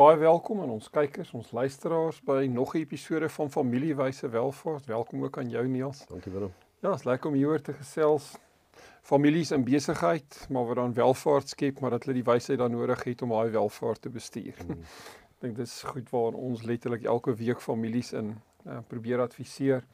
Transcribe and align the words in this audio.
Baie 0.00 0.16
welkom 0.16 0.62
aan 0.64 0.70
ons 0.72 0.86
kykers, 0.88 1.28
ons 1.36 1.50
luisteraars 1.52 2.22
by 2.24 2.46
nog 2.48 2.70
'n 2.72 2.78
episode 2.78 3.28
van 3.28 3.50
Familiewyse 3.50 4.28
Welvaart. 4.28 4.86
Welkom 4.86 5.24
ook 5.24 5.38
aan 5.38 5.50
jou 5.50 5.66
Niels. 5.68 6.06
Dankie 6.06 6.32
Willem. 6.32 6.52
Ja, 6.80 6.94
is 6.94 7.04
lekker 7.04 7.30
om 7.30 7.36
hier 7.36 7.46
oor 7.46 7.60
te 7.60 7.72
gesels. 7.72 8.38
Families 9.02 9.50
in 9.50 9.64
besigheid, 9.64 10.46
maar 10.48 10.66
wat 10.66 10.76
dan 10.76 10.94
welvaart 10.94 11.48
skep, 11.48 11.80
maar 11.80 11.90
dat 11.90 12.04
hulle 12.04 12.22
die 12.22 12.32
wysheid 12.32 12.58
dan 12.58 12.70
nodig 12.70 13.04
het 13.04 13.22
om 13.22 13.28
daai 13.28 13.50
welvaart 13.50 14.02
te 14.02 14.08
bestuur. 14.08 14.54
Mm. 14.66 14.80
Ek 15.32 15.40
dink 15.40 15.56
dis 15.56 15.82
goed 15.82 16.10
waar 16.10 16.32
ons 16.32 16.62
letterlik 16.62 17.04
elke 17.04 17.34
week 17.34 17.60
families 17.60 18.12
in 18.12 18.40
uh, 18.66 18.78
probeer 18.86 19.20
adviseer. 19.20 19.84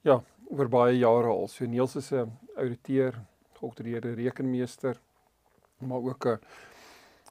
Ja, 0.00 0.22
oor 0.46 0.68
baie 0.68 0.98
jare 0.98 1.26
al. 1.26 1.48
So 1.48 1.64
Niels 1.64 1.96
is 1.96 2.12
'n 2.12 2.30
ouditeur, 2.56 3.18
geoktreerde 3.52 4.14
rekenmeester, 4.14 5.00
maar 5.78 5.98
ook 5.98 6.26
'n 6.26 6.38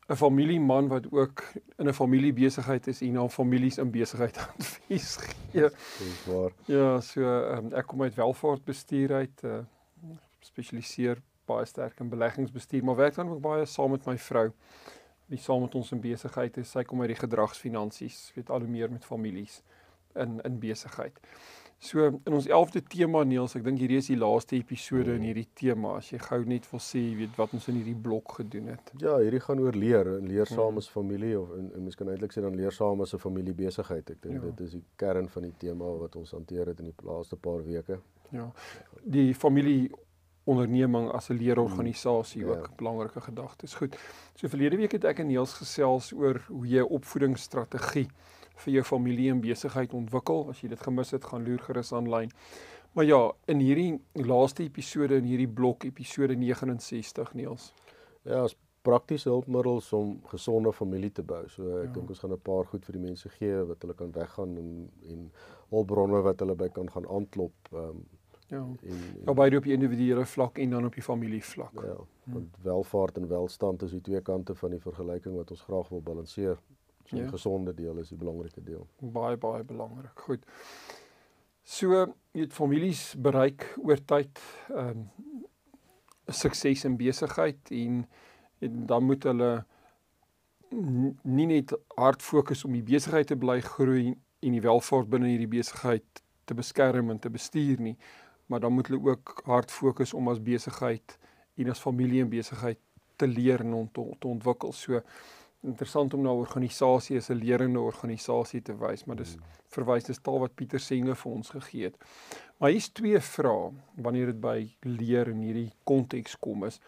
'n 0.08 0.16
familieman 0.16 0.88
wat 0.88 1.12
ook 1.12 1.44
in 1.78 1.88
'n 1.88 1.94
familiebesigheid 1.94 2.88
is 2.88 3.02
en 3.02 3.18
aan 3.18 3.30
families 3.32 3.78
in 3.78 3.92
besigheid 3.92 4.38
advies 4.58 5.16
gee. 5.16 5.70
Dis 6.00 6.26
waar. 6.26 6.52
Ja, 6.66 7.00
so 7.02 7.22
um, 7.22 7.74
ek 7.74 7.88
kom 7.88 8.02
uit 8.02 8.16
welvaartbestuur 8.16 9.14
uit, 9.14 9.44
uh, 9.44 9.60
spesialiseer 10.40 11.22
baie 11.46 11.66
sterk 11.66 12.00
in 12.00 12.10
beleggingsbestuur, 12.10 12.84
maar 12.84 12.96
werk 12.96 13.16
dan 13.16 13.30
ook 13.30 13.42
baie 13.42 13.66
saam 13.66 13.92
met 13.92 14.06
my 14.06 14.18
vrou. 14.18 14.52
Wie 15.26 15.40
saam 15.40 15.62
met 15.62 15.76
ons 15.76 15.92
in 15.92 16.00
besigheid 16.00 16.58
is, 16.58 16.72
sy 16.72 16.84
kom 16.84 17.02
uit 17.02 17.14
die 17.14 17.20
gedragsfinansies, 17.20 18.32
weet 18.36 18.50
al 18.50 18.60
hoe 18.60 18.70
meer 18.70 18.92
met 18.92 19.06
families 19.06 19.62
in 20.16 20.42
in 20.44 20.60
besigheid. 20.60 21.20
So 21.84 22.06
in 22.24 22.34
ons 22.34 22.46
11de 22.48 22.80
tema 22.88 23.26
Neels, 23.28 23.58
ek 23.60 23.64
dink 23.66 23.82
hierdie 23.84 23.98
is 24.00 24.08
die 24.08 24.16
laaste 24.16 24.56
episode 24.56 25.18
in 25.18 25.26
hierdie 25.28 25.50
tema. 25.60 25.98
As 26.00 26.14
jy 26.14 26.20
gou 26.24 26.38
net 26.48 26.70
wil 26.72 26.80
sê, 26.80 27.02
weet 27.18 27.34
wat 27.36 27.52
ons 27.58 27.66
in 27.68 27.76
hierdie 27.82 27.98
blok 28.06 28.38
gedoen 28.38 28.70
het. 28.72 28.94
Ja, 29.02 29.18
hierdie 29.20 29.42
gaan 29.44 29.60
oor 29.60 29.76
leer, 29.76 30.08
leer 30.24 30.48
saam 30.48 30.80
as 30.80 30.88
familie 30.88 31.34
of 31.42 31.52
en, 31.58 31.68
en 31.76 31.84
mens 31.84 32.00
kan 32.00 32.08
eintlik 32.14 32.32
sê 32.32 32.46
dan 32.46 32.56
leer 32.56 32.72
saam 32.72 33.04
as 33.04 33.12
'n 33.18 33.20
familiebesigheid. 33.20 34.14
Ek 34.16 34.22
dink 34.24 34.40
ja. 34.40 34.46
dit 34.46 34.64
is 34.64 34.78
die 34.78 34.84
kern 34.96 35.28
van 35.28 35.44
die 35.50 35.54
tema 35.60 35.92
wat 36.06 36.16
ons 36.16 36.32
hanteer 36.32 36.72
het 36.72 36.80
in 36.80 36.94
die 36.94 36.96
laaste 37.04 37.36
paar 37.36 37.60
weke. 37.68 38.00
Ja. 38.32 38.48
Die 39.04 39.34
familie 39.36 39.92
onderneming 40.48 41.12
as 41.12 41.28
'n 41.30 41.36
leerorganisasie 41.36 42.46
ook 42.46 42.68
ja. 42.68 42.76
belangrike 42.78 43.22
gedagtes. 43.22 43.76
Goed. 43.76 44.00
So 44.36 44.48
verlede 44.48 44.80
week 44.80 44.96
het 44.96 45.04
ek 45.04 45.20
en 45.20 45.28
Neels 45.28 45.60
gesels 45.60 46.14
oor 46.14 46.40
hoe 46.48 46.68
jy 46.68 46.80
'n 46.80 46.96
opvoedingsstrategie 46.96 48.08
vir 48.56 48.74
jou 48.74 48.84
familie 48.84 49.30
en 49.32 49.42
besigheid 49.42 49.94
ontwikkel. 49.94 50.50
As 50.50 50.62
jy 50.62 50.70
dit 50.70 50.80
gemis 50.80 51.12
het, 51.12 51.26
gaan 51.26 51.46
loer 51.46 51.60
gerus 51.60 51.94
aanlyn. 51.94 52.32
Maar 52.94 53.06
ja, 53.06 53.22
in 53.50 53.60
hierdie 53.60 54.02
laaste 54.14 54.64
episode 54.64 55.18
in 55.18 55.26
hierdie 55.26 55.50
blok 55.50 55.84
episode 55.84 56.36
69 56.38 57.34
Niels. 57.34 57.72
Ja, 58.24 58.44
as 58.44 58.56
praktiese 58.84 59.30
hulpmiddels 59.30 59.94
om 59.94 60.18
gesonde 60.28 60.74
familie 60.74 61.12
te 61.12 61.24
bou. 61.24 61.42
So 61.50 61.80
ek 61.80 61.88
ja. 61.88 61.94
dink 61.96 62.10
ons 62.10 62.20
gaan 62.20 62.34
'n 62.34 62.42
paar 62.44 62.66
goed 62.66 62.86
vir 62.86 63.00
die 63.00 63.06
mense 63.06 63.30
gee 63.30 63.64
wat 63.70 63.82
hulle 63.82 63.94
kan 63.94 64.12
weggaan 64.12 64.58
en 64.58 64.90
en 65.10 65.32
hulpbronne 65.70 66.22
wat 66.22 66.40
hulle 66.40 66.56
by 66.56 66.70
kan 66.70 66.90
gaan 66.92 67.08
aanklop. 67.08 67.56
Ehm 67.72 67.90
um, 67.90 68.06
Ja. 68.48 68.58
En, 68.58 68.78
en, 68.82 69.22
ja, 69.26 69.34
beide 69.34 69.58
op 69.58 69.64
die 69.64 69.74
individuele 69.74 70.26
vlak 70.26 70.58
en 70.58 70.70
dan 70.70 70.86
op 70.86 70.94
die 70.94 71.04
familie 71.04 71.44
vlak. 71.44 71.72
Ja, 71.74 71.96
want 72.24 72.58
welvaart 72.62 73.18
en 73.18 73.28
welstand 73.28 73.82
is 73.82 73.92
die 73.92 74.02
twee 74.02 74.22
kante 74.22 74.56
van 74.56 74.70
die 74.70 74.80
vergelyking 74.80 75.36
wat 75.36 75.52
ons 75.52 75.62
graag 75.62 75.90
wil 75.90 76.02
balanseer. 76.02 76.60
So 77.04 77.16
die 77.16 77.26
ja. 77.26 77.32
gesonde 77.32 77.74
deel 77.74 77.98
is 77.98 78.10
die 78.14 78.18
belangrike 78.18 78.64
deel. 78.64 78.88
Baie 79.00 79.38
baie 79.38 79.64
belangrik. 79.64 80.20
Goed. 80.28 80.46
So, 81.64 81.96
jy 82.36 82.44
het 82.46 82.56
families 82.56 83.14
bereik 83.20 83.70
oor 83.84 84.02
tyd 84.04 84.42
ehm 84.72 85.06
um, 85.06 85.06
sukses 86.32 86.86
in 86.88 86.96
besigheid 86.96 87.72
en, 87.76 88.06
en 88.64 88.86
dan 88.88 89.04
moet 89.04 89.26
hulle 89.28 89.50
nie 91.22 91.48
net 91.50 91.74
hard 91.98 92.24
fokus 92.24 92.64
om 92.66 92.74
die 92.74 92.86
besigheid 92.86 93.28
te 93.28 93.36
bly 93.38 93.60
groei 93.62 94.14
en 94.14 94.56
die 94.56 94.64
welvaart 94.64 95.10
binne 95.12 95.30
hierdie 95.30 95.52
besigheid 95.52 96.24
te 96.50 96.56
beskerm 96.58 97.12
en 97.12 97.20
te 97.20 97.32
bestuur 97.32 97.82
nie, 97.84 97.96
maar 98.48 98.64
dan 98.64 98.74
moet 98.74 98.88
hulle 98.88 99.02
ook 99.12 99.44
hard 99.46 99.72
fokus 99.72 100.14
om 100.14 100.32
as 100.32 100.42
besigheid 100.44 101.18
en 101.60 101.70
as 101.70 101.84
familie 101.84 102.24
en 102.24 102.32
besigheid 102.32 102.80
te 103.20 103.28
leer 103.28 103.62
en 103.62 103.74
ont 103.84 103.94
te 103.94 104.28
ontwikkel. 104.28 104.74
So 104.74 105.02
interessant 105.64 106.14
om 106.14 106.22
na 106.22 106.34
organisasie 106.34 107.18
as 107.18 107.30
'n 107.30 107.40
lerende 107.40 107.80
organisasie 107.80 108.62
te 108.62 108.76
wys, 108.78 109.06
maar 109.06 109.16
dis 109.16 109.38
verwys 109.68 110.04
dis 110.04 110.20
taal 110.20 110.40
wat 110.40 110.56
Pieter 110.56 110.80
Senge 110.80 111.16
vir 111.16 111.32
ons 111.32 111.50
gegee 111.50 111.84
het. 111.84 111.98
Maar 112.58 112.70
hier's 112.70 112.90
twee 112.90 113.20
vrae 113.20 113.72
wanneer 113.96 114.26
dit 114.26 114.42
by 114.42 114.76
leer 114.82 115.28
in 115.28 115.42
hierdie 115.42 115.72
konteks 115.84 116.36
kom 116.40 116.64
is. 116.64 116.80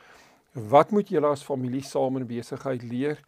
Wat 0.53 0.91
moet 0.91 1.09
julle 1.09 1.27
as 1.27 1.43
familie 1.43 1.83
saam 1.83 2.17
in 2.17 2.27
besigheid 2.27 2.83
leer? 2.83 3.19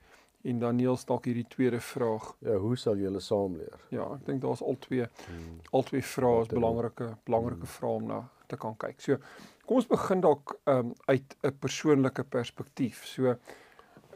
En 0.47 0.59
Daniel 0.59 0.95
stalk 0.97 1.25
hierdie 1.25 1.47
tweede 1.49 1.79
vraag. 1.79 2.35
Ja, 2.39 2.55
hoe 2.55 2.77
sal 2.77 2.95
julle 2.95 3.19
saam 3.19 3.57
leer? 3.57 3.79
Ja, 3.89 4.05
ek 4.13 4.25
dink 4.25 4.41
daar's 4.41 4.61
al 4.61 4.77
twee 4.79 5.03
hmm. 5.03 5.59
al 5.71 5.83
twee 5.83 6.03
vrae 6.03 6.41
is 6.41 6.47
belangrike 6.47 7.17
belangrike 7.25 7.65
hmm. 7.65 7.75
vrae 7.79 7.95
om 8.01 8.07
na 8.07 8.29
te 8.47 8.55
kan 8.55 8.77
kyk. 8.79 9.01
So, 9.03 9.17
kom 9.65 9.81
ons 9.81 9.89
begin 9.89 10.21
dalk 10.23 10.55
um, 10.71 10.93
uit 11.11 11.35
'n 11.43 11.57
persoonlike 11.59 12.23
perspektief. 12.23 13.03
So, 13.05 13.35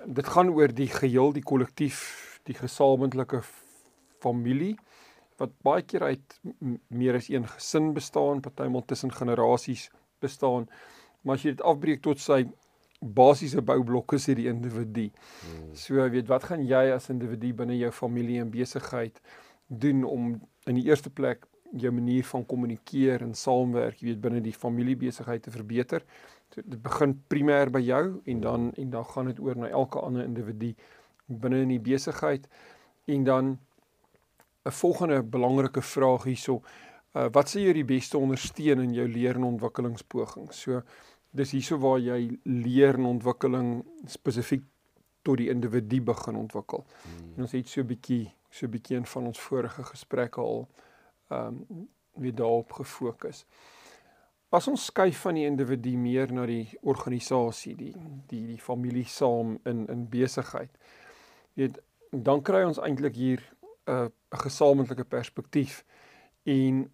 dit 0.05 0.27
gaan 0.27 0.49
oor 0.49 0.73
die 0.73 0.89
geheel, 0.89 1.33
die 1.33 1.43
kollektief, 1.43 2.01
die 2.49 2.57
gesamentlike 2.57 3.43
familie 4.21 4.75
wat 5.41 5.53
baie 5.65 5.81
keer 5.81 6.03
uit 6.05 6.35
meer 6.93 7.17
as 7.17 7.29
een 7.31 7.47
gesin 7.49 7.93
bestaan, 7.95 8.43
partymal 8.45 8.83
tussen 8.85 9.09
generasies 9.13 9.87
bestaan. 10.21 10.67
Maar 11.25 11.39
as 11.39 11.45
jy 11.45 11.55
dit 11.55 11.63
afbreek 11.65 12.03
tot 12.05 12.21
sy 12.21 12.43
basiese 13.01 13.63
boublokke 13.65 14.19
is 14.19 14.27
hierdie 14.29 14.49
individu. 14.51 15.07
Hmm. 15.41 15.71
So 15.77 16.09
weet 16.13 16.29
wat 16.29 16.45
gaan 16.49 16.65
jy 16.69 16.83
as 16.93 17.09
individu 17.09 17.55
binne 17.57 17.79
jou 17.79 17.89
familie 17.95 18.37
en 18.43 18.51
besigheid 18.53 19.17
doen 19.67 20.03
om 20.05 20.35
in 20.69 20.77
die 20.77 20.85
eerste 20.89 21.09
plek 21.09 21.47
jou 21.71 21.91
manier 21.95 22.25
van 22.27 22.45
kommunikeer 22.45 23.23
en 23.25 23.33
saamwerk, 23.33 24.01
jy 24.01 24.11
weet 24.11 24.21
binne 24.21 24.43
die 24.45 24.53
familiebesigheid 24.53 25.41
te 25.47 25.53
verbeter? 25.53 26.05
Dit 26.55 26.81
begin 26.83 27.15
primêr 27.27 27.71
by 27.71 27.79
jou 27.79 28.21
en 28.25 28.41
dan 28.41 28.71
en 28.73 28.89
dan 28.89 29.05
gaan 29.05 29.25
dit 29.25 29.39
oor 29.39 29.57
na 29.57 29.67
elke 29.67 29.99
ander 29.99 30.23
individu 30.23 30.73
binne 31.25 31.61
in 31.61 31.71
die 31.71 31.79
besigheid 31.79 32.47
en 33.05 33.23
dan 33.23 33.59
'n 34.65 34.71
volgende 34.71 35.23
belangrike 35.23 35.81
vraag 35.81 36.23
hierso 36.23 36.61
uh, 37.15 37.27
wat 37.31 37.49
sê 37.49 37.59
jy 37.59 37.73
die 37.73 37.85
beste 37.85 38.17
ondersteun 38.17 38.79
in 38.79 38.93
jou 38.93 39.07
leer 39.07 39.35
en 39.35 39.43
ontwikkelingspogings 39.43 40.61
so 40.61 40.81
dis 41.31 41.51
hierso 41.51 41.77
waar 41.77 41.99
jy 41.99 42.37
leer 42.43 42.93
en 42.99 43.05
ontwikkeling 43.05 43.85
spesifiek 44.05 44.63
tot 45.21 45.37
die 45.37 45.49
individu 45.49 46.01
begin 46.01 46.35
ontwikkel 46.35 46.85
hmm. 46.85 47.33
en 47.35 47.41
ons 47.41 47.51
het 47.51 47.67
so 47.67 47.81
'n 47.81 47.87
bietjie 47.87 48.33
so 48.49 48.65
'n 48.65 48.71
bietjie 48.71 49.01
van 49.01 49.27
ons 49.27 49.39
vorige 49.39 49.83
gesprekke 49.83 50.41
al 50.41 50.67
ehm 51.31 51.47
um, 51.47 51.87
weer 52.13 52.35
daarop 52.35 52.71
gefokus. 52.71 53.45
As 54.51 54.67
ons 54.67 54.83
skuif 54.89 55.21
van 55.23 55.37
die 55.39 55.45
individu 55.47 55.93
meer 55.95 56.31
na 56.35 56.43
die 56.43 56.65
organisasie, 56.83 57.71
die 57.79 57.93
die 58.27 58.41
die 58.49 58.59
familie 58.59 59.05
saam 59.07 59.53
in 59.69 59.85
in 59.93 60.01
besigheid. 60.11 60.73
Weet, 61.55 61.79
dan 62.11 62.43
kry 62.43 62.65
ons 62.67 62.81
eintlik 62.83 63.15
hier 63.15 63.39
'n 63.87 63.93
uh, 63.93 64.09
'n 64.11 64.43
gesamentlike 64.43 65.07
perspektief. 65.07 65.85
En 66.43 66.91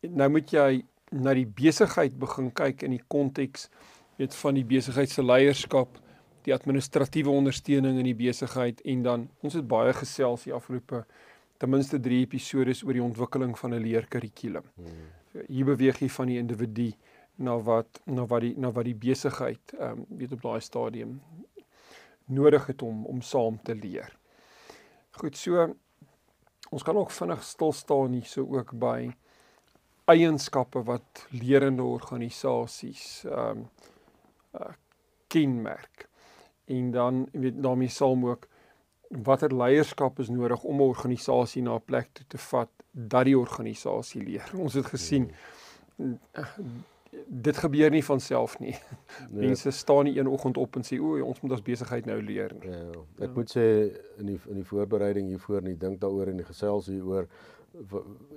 nou 0.00 0.30
moet 0.30 0.50
jy 0.50 0.84
na 1.10 1.34
die 1.34 1.46
besigheid 1.46 2.18
begin 2.18 2.52
kyk 2.52 2.82
in 2.82 2.90
die 2.90 3.04
konteks 3.08 3.68
weet 4.16 4.34
van 4.34 4.54
die 4.54 4.64
besigheid 4.64 5.10
se 5.10 5.22
leierskap, 5.22 5.98
die 6.44 6.54
administratiewe 6.54 7.30
ondersteuning 7.30 7.98
in 7.98 8.04
die 8.04 8.14
besigheid 8.26 8.80
en 8.80 9.02
dan 9.02 9.28
ons 9.42 9.54
het 9.54 9.66
baie 9.66 9.92
gesels 9.92 10.44
die 10.44 10.54
afgelope 10.54 11.04
ten 11.58 11.70
minste 11.70 11.98
3 11.98 12.20
episode 12.20 12.74
oor 12.84 12.92
die 12.92 13.08
ontwikkeling 13.10 13.58
van 13.58 13.74
'n 13.74 13.82
leerkurrikulum. 13.82 14.64
Hmm 14.76 15.20
hier 15.46 15.68
beweeg 15.68 16.00
jy 16.02 16.08
van 16.12 16.30
die 16.30 16.38
individu 16.40 16.90
na 17.40 17.56
wat 17.64 18.00
na 18.04 18.26
wat 18.28 18.44
die 18.44 18.52
na 18.60 18.70
wat 18.76 18.84
die 18.84 18.96
besigheid 18.96 19.72
ehm 19.78 20.02
um, 20.02 20.18
weet 20.20 20.32
op 20.36 20.42
daai 20.42 20.60
stadium 20.60 21.20
nodig 22.26 22.66
het 22.66 22.82
om 22.82 23.06
om 23.06 23.22
saam 23.22 23.62
te 23.62 23.74
leer. 23.74 24.12
Goed, 25.10 25.36
so 25.36 25.74
ons 26.70 26.82
kan 26.86 26.96
ook 26.96 27.10
vinnig 27.10 27.42
stil 27.42 27.72
staan 27.72 28.12
hier 28.12 28.28
so 28.28 28.44
ook 28.58 28.74
by 28.78 29.10
eienskappe 30.04 30.82
wat 30.84 31.26
lerende 31.30 31.82
organisasies 31.82 33.24
ehm 33.24 33.64
um, 33.64 33.66
uh, 34.60 34.72
kenmerk. 35.30 36.08
En 36.64 36.90
dan 36.90 37.26
weet 37.32 37.62
daarmee 37.62 37.88
saam 37.88 38.26
ook 38.26 38.48
watter 39.08 39.54
leierskap 39.56 40.18
is 40.18 40.28
nodig 40.28 40.62
om 40.62 40.76
'n 40.76 40.90
organisasie 40.94 41.62
na 41.62 41.74
'n 41.74 41.84
plek 41.84 42.08
toe 42.12 42.26
te 42.26 42.38
vat 42.38 42.70
dat 42.90 43.24
die 43.24 43.38
organisasie 43.38 44.22
leer. 44.22 44.50
Ons 44.54 44.74
het 44.74 44.86
gesien 44.86 45.30
mm. 45.96 46.18
Dit 47.26 47.56
gebeur 47.56 47.90
nie 47.90 48.04
van 48.04 48.20
self 48.20 48.58
nie. 48.58 48.74
Nee. 49.30 49.46
Mense 49.46 49.70
staan 49.70 50.04
nie 50.04 50.18
een 50.18 50.26
oggend 50.26 50.56
op 50.56 50.76
en 50.76 50.84
sê 50.86 50.96
o, 51.02 51.16
ons 51.22 51.40
moet 51.40 51.52
ons 51.52 51.62
besigheid 51.62 52.06
nou 52.06 52.16
leer 52.22 52.52
nie. 52.60 52.70
Ja, 52.70 53.02
ek 53.18 53.26
ja. 53.26 53.34
moet 53.34 53.50
sê 53.50 53.64
in 54.22 54.30
die 54.30 54.36
in 54.48 54.60
die 54.60 54.66
voorbereiding 54.66 55.26
hiervoor 55.28 55.58
en 55.60 55.72
ek 55.72 55.80
dink 55.80 55.98
daaroor 56.00 56.30
en 56.30 56.38
die 56.40 56.46
gesels 56.46 56.88
hieroor 56.90 57.26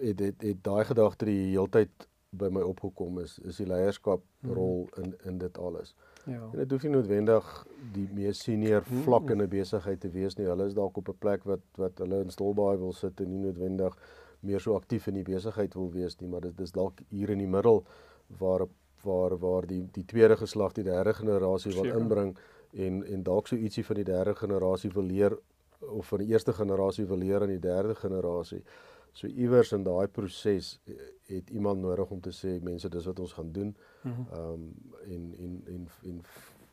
het 0.02 0.20
het, 0.20 0.42
het 0.42 0.64
daai 0.66 0.84
gedagte 0.90 1.30
die 1.30 1.54
heeltyd 1.54 2.08
by 2.34 2.50
my 2.54 2.64
opgekom 2.66 3.20
is 3.22 3.38
is 3.46 3.62
die 3.62 3.68
leierskap 3.70 4.24
mhm. 4.42 4.54
rol 4.58 4.90
in 5.04 5.14
in 5.30 5.38
dit 5.38 5.58
alles. 5.58 5.94
Ja. 6.26 6.42
En 6.52 6.58
dit 6.58 6.72
hoef 6.72 6.84
nie 6.84 6.94
noodwendig 6.96 7.52
die 7.94 8.08
mees 8.14 8.42
senior 8.44 8.84
mhm. 8.88 9.06
vlak 9.08 9.30
in 9.30 9.42
'n 9.42 9.50
besigheid 9.50 10.02
te 10.02 10.10
wees 10.10 10.38
nie. 10.38 10.50
Hulle 10.50 10.68
is 10.68 10.74
dalk 10.74 10.98
op 10.98 11.10
'n 11.10 11.20
plek 11.20 11.44
wat 11.44 11.64
wat 11.78 11.98
hulle 11.98 12.24
in 12.26 12.30
Stolbaai 12.30 12.78
wil 12.78 12.94
sit 12.94 13.22
en 13.22 13.30
nie 13.30 13.46
noodwendig 13.46 13.98
meer 14.40 14.60
so 14.60 14.76
aktief 14.76 15.08
in 15.08 15.14
die 15.14 15.24
besigheid 15.24 15.74
wil 15.74 15.92
wees 15.92 16.20
nie, 16.20 16.30
maar 16.30 16.42
dit 16.42 16.60
is 16.60 16.72
dalk 16.72 17.00
hier 17.10 17.30
in 17.30 17.38
die 17.38 17.48
middel 17.48 17.86
waar 18.28 18.68
waar 19.04 19.38
waar 19.38 19.68
die 19.68 19.88
die 19.92 20.06
tweede 20.06 20.38
geslag 20.38 20.72
die 20.72 20.84
derde 20.84 21.14
generasie 21.14 21.74
wil 21.74 22.00
inbring 22.00 22.38
en 22.72 23.04
en 23.06 23.24
dalk 23.24 23.48
so 23.48 23.56
ietsie 23.56 23.86
van 23.86 23.96
die 23.96 24.08
derde 24.08 24.36
generasie 24.36 24.92
wil 24.92 25.04
leer 25.04 25.38
of 25.80 26.08
van 26.08 26.20
die 26.20 26.28
eerste 26.28 26.54
generasie 26.54 27.06
wil 27.06 27.18
leer 27.18 27.42
aan 27.42 27.48
die 27.48 27.60
derde 27.60 27.96
generasie. 27.96 28.64
So 29.12 29.28
iewers 29.28 29.72
in 29.72 29.84
daai 29.84 30.08
proses 30.08 30.80
eh, 30.86 30.94
het 31.36 31.50
iemand 31.50 31.82
nodig 31.82 32.10
om 32.10 32.22
te 32.22 32.32
sê 32.32 32.58
mense 32.64 32.90
dis 32.90 33.06
wat 33.06 33.20
ons 33.20 33.34
gaan 33.34 33.52
doen. 33.52 33.76
Mhm. 34.02 34.26
Ehm 34.32 34.50
mm 34.50 34.54
um, 34.54 34.74
en 35.04 35.36
en 35.38 35.62
en 35.66 35.88
en 36.04 36.22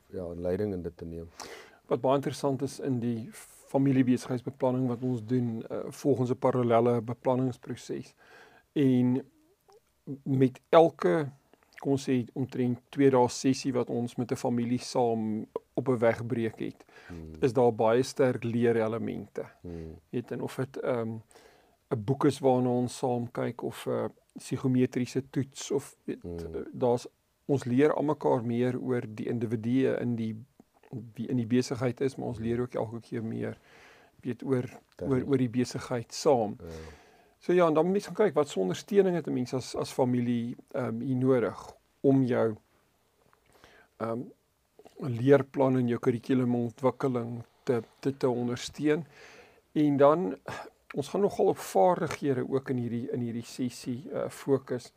ja, 0.07 0.25
'n 0.25 0.41
leiding 0.41 0.73
in 0.73 0.83
dit 0.83 0.97
te 0.97 1.05
neem. 1.05 1.29
Wat 1.87 2.01
baie 2.01 2.15
interessant 2.15 2.63
is 2.63 2.81
in 2.81 2.99
die 3.01 3.29
familiebesigheidsbeplanning 3.71 4.89
wat 4.89 5.03
ons 5.03 5.25
doen 5.25 5.65
uh, 5.71 5.79
volgens 5.89 6.31
'n 6.31 6.39
parallelle 6.39 7.01
beplanningsproses. 7.01 8.15
En 8.73 9.25
met 10.23 10.61
elke 10.69 11.29
kom 11.81 11.97
ons 11.97 12.09
sê 12.09 12.21
omtrent 12.39 12.79
2 12.95 13.11
dae 13.11 13.29
sessie 13.33 13.73
wat 13.73 13.91
ons 13.91 14.17
met 14.17 14.33
'n 14.33 14.37
familie 14.37 14.79
saam 14.79 15.47
op 15.75 15.89
'n 15.89 15.99
weg 15.99 16.27
breek 16.27 16.59
het, 16.61 16.85
hmm. 17.09 17.41
is 17.41 17.53
daar 17.53 17.73
baie 17.75 18.03
sterk 18.03 18.45
leerelemente. 18.45 19.45
Hmm. 19.63 19.97
Weet 20.11 20.31
en 20.31 20.41
of 20.41 20.57
dit 20.57 20.77
ehm 20.77 21.01
um, 21.01 21.23
'n 21.91 22.05
boek 22.05 22.25
is 22.25 22.39
waarna 22.39 22.69
ons 22.69 22.99
saam 22.99 23.31
kyk 23.33 23.63
of 23.63 23.87
'n 23.87 24.13
psigometriese 24.39 25.23
toets 25.31 25.71
of 25.71 25.97
weet 26.05 26.23
mm. 26.25 26.67
daar's 26.73 27.07
ons 27.45 27.65
leer 27.65 27.95
almekaar 27.95 28.45
meer 28.45 28.79
oor 28.79 29.03
die 29.09 29.27
individue 29.27 29.97
in 30.01 30.15
die 30.17 30.35
wie 31.15 31.27
in 31.31 31.39
die 31.39 31.47
besigheid 31.47 32.01
is, 32.01 32.17
maar 32.17 32.33
ons 32.33 32.39
leer 32.39 32.61
ook 32.61 32.75
elke 32.75 33.01
keer 33.01 33.25
meer 33.25 33.59
weet 34.25 34.43
oor 34.43 34.67
oor 35.03 35.23
oor 35.23 35.39
die 35.39 35.51
besigheid 35.51 36.15
saam. 36.15 36.57
Ja. 36.59 36.79
So 37.41 37.53
ja, 37.53 37.67
en 37.67 37.75
dan 37.75 37.89
mens 37.91 38.09
kyk 38.13 38.35
wat 38.37 38.57
ondersteuning 38.57 39.17
het 39.17 39.27
'n 39.27 39.33
mens 39.33 39.55
as 39.55 39.75
as 39.77 39.93
familie 39.93 40.57
ehm 40.73 40.87
um, 40.87 41.01
hier 41.01 41.17
nodig 41.17 41.77
om 42.01 42.23
jou 42.23 42.57
ehm 43.97 44.11
um, 44.11 44.33
leerplan 45.01 45.77
en 45.77 45.89
jou 45.89 45.99
kurrikulumontwikkeling 45.99 47.43
te 47.63 47.83
te 48.01 48.17
te 48.17 48.29
ondersteun. 48.29 49.07
En 49.73 49.97
dan 49.97 50.37
ons 50.95 51.09
gaan 51.09 51.21
nogal 51.21 51.47
op 51.47 51.59
vaardighede 51.59 52.49
ook 52.49 52.69
in 52.69 52.77
hierdie 52.77 53.11
in 53.11 53.21
hierdie 53.21 53.47
sessie 53.47 54.05
uh 54.13 54.29
fokus. 54.29 54.93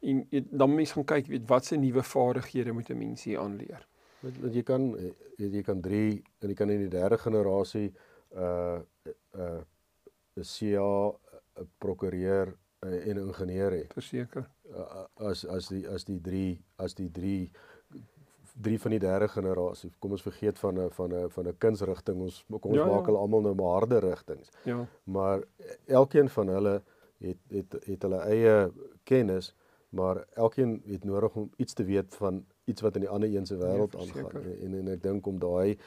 En 0.00 0.26
dan 0.30 0.74
mense 0.74 0.92
gaan 0.92 1.04
kyk 1.04 1.26
weet 1.26 1.48
wat 1.48 1.64
se 1.64 1.76
nuwe 1.76 2.02
vaardighede 2.02 2.72
moet 2.72 2.88
'n 2.88 2.98
mens 2.98 3.24
hier 3.24 3.38
aanleer. 3.38 3.86
Want, 4.20 4.38
want 4.38 4.54
jy 4.54 4.62
kan 4.62 4.96
jy 5.36 5.62
kan 5.62 5.80
3 5.80 6.22
en 6.38 6.48
jy 6.48 6.54
kan 6.54 6.70
in 6.70 6.78
die 6.78 6.98
derde 6.98 7.18
generasie 7.18 7.92
uh 8.34 8.80
uh 9.34 9.60
'n 10.34 10.44
CA, 10.44 11.12
'n 11.60 11.68
prokureur 11.78 12.56
uh, 12.84 13.06
en 13.08 13.16
'n 13.16 13.26
ingenieur 13.26 13.72
hê. 13.72 13.86
Verseker. 13.92 14.48
Uh, 14.70 15.04
as 15.14 15.46
as 15.46 15.68
die 15.68 15.88
as 15.88 16.04
die 16.04 16.20
3 16.20 16.60
as 16.76 16.94
die 16.94 17.10
3 17.10 17.50
drie 18.60 18.80
van 18.80 18.90
die 18.90 19.00
derde 19.00 19.28
generasie. 19.28 19.90
Kom 19.98 20.10
ons 20.10 20.22
vergeet 20.22 20.58
van 20.58 20.78
'n 20.78 20.90
van 20.90 21.14
'n 21.14 21.30
van 21.30 21.48
'n 21.48 21.58
kunsrigting. 21.58 22.20
Ons 22.20 22.44
kom 22.48 22.70
ons 22.70 22.76
ja, 22.76 22.86
maak 22.86 23.00
ja. 23.00 23.06
hulle 23.06 23.18
almal 23.18 23.40
nou 23.40 23.54
maar 23.54 23.72
harde 23.72 23.98
rigtings. 23.98 24.50
Ja. 24.64 24.86
Maar 25.04 25.42
elkeen 25.86 26.28
van 26.28 26.48
hulle 26.48 26.82
het 27.18 27.38
het 27.48 27.84
het 27.84 28.02
hulle 28.02 28.18
eie 28.18 28.72
kennis, 29.02 29.54
maar 29.88 30.26
elkeen 30.34 30.82
het 30.86 31.04
nodig 31.04 31.34
om 31.34 31.50
iets 31.56 31.72
te 31.72 31.84
weet 31.84 32.14
van 32.14 32.44
iets 32.64 32.80
wat 32.80 32.94
in 32.94 33.00
die 33.00 33.10
ander 33.10 33.34
een 33.34 33.46
se 33.46 33.56
wêreld 33.56 33.92
ja, 33.92 33.98
aangaan. 33.98 34.42
En 34.60 34.74
en 34.74 34.88
ek 34.88 35.02
dink 35.02 35.26
om 35.26 35.38
daai 35.38 35.78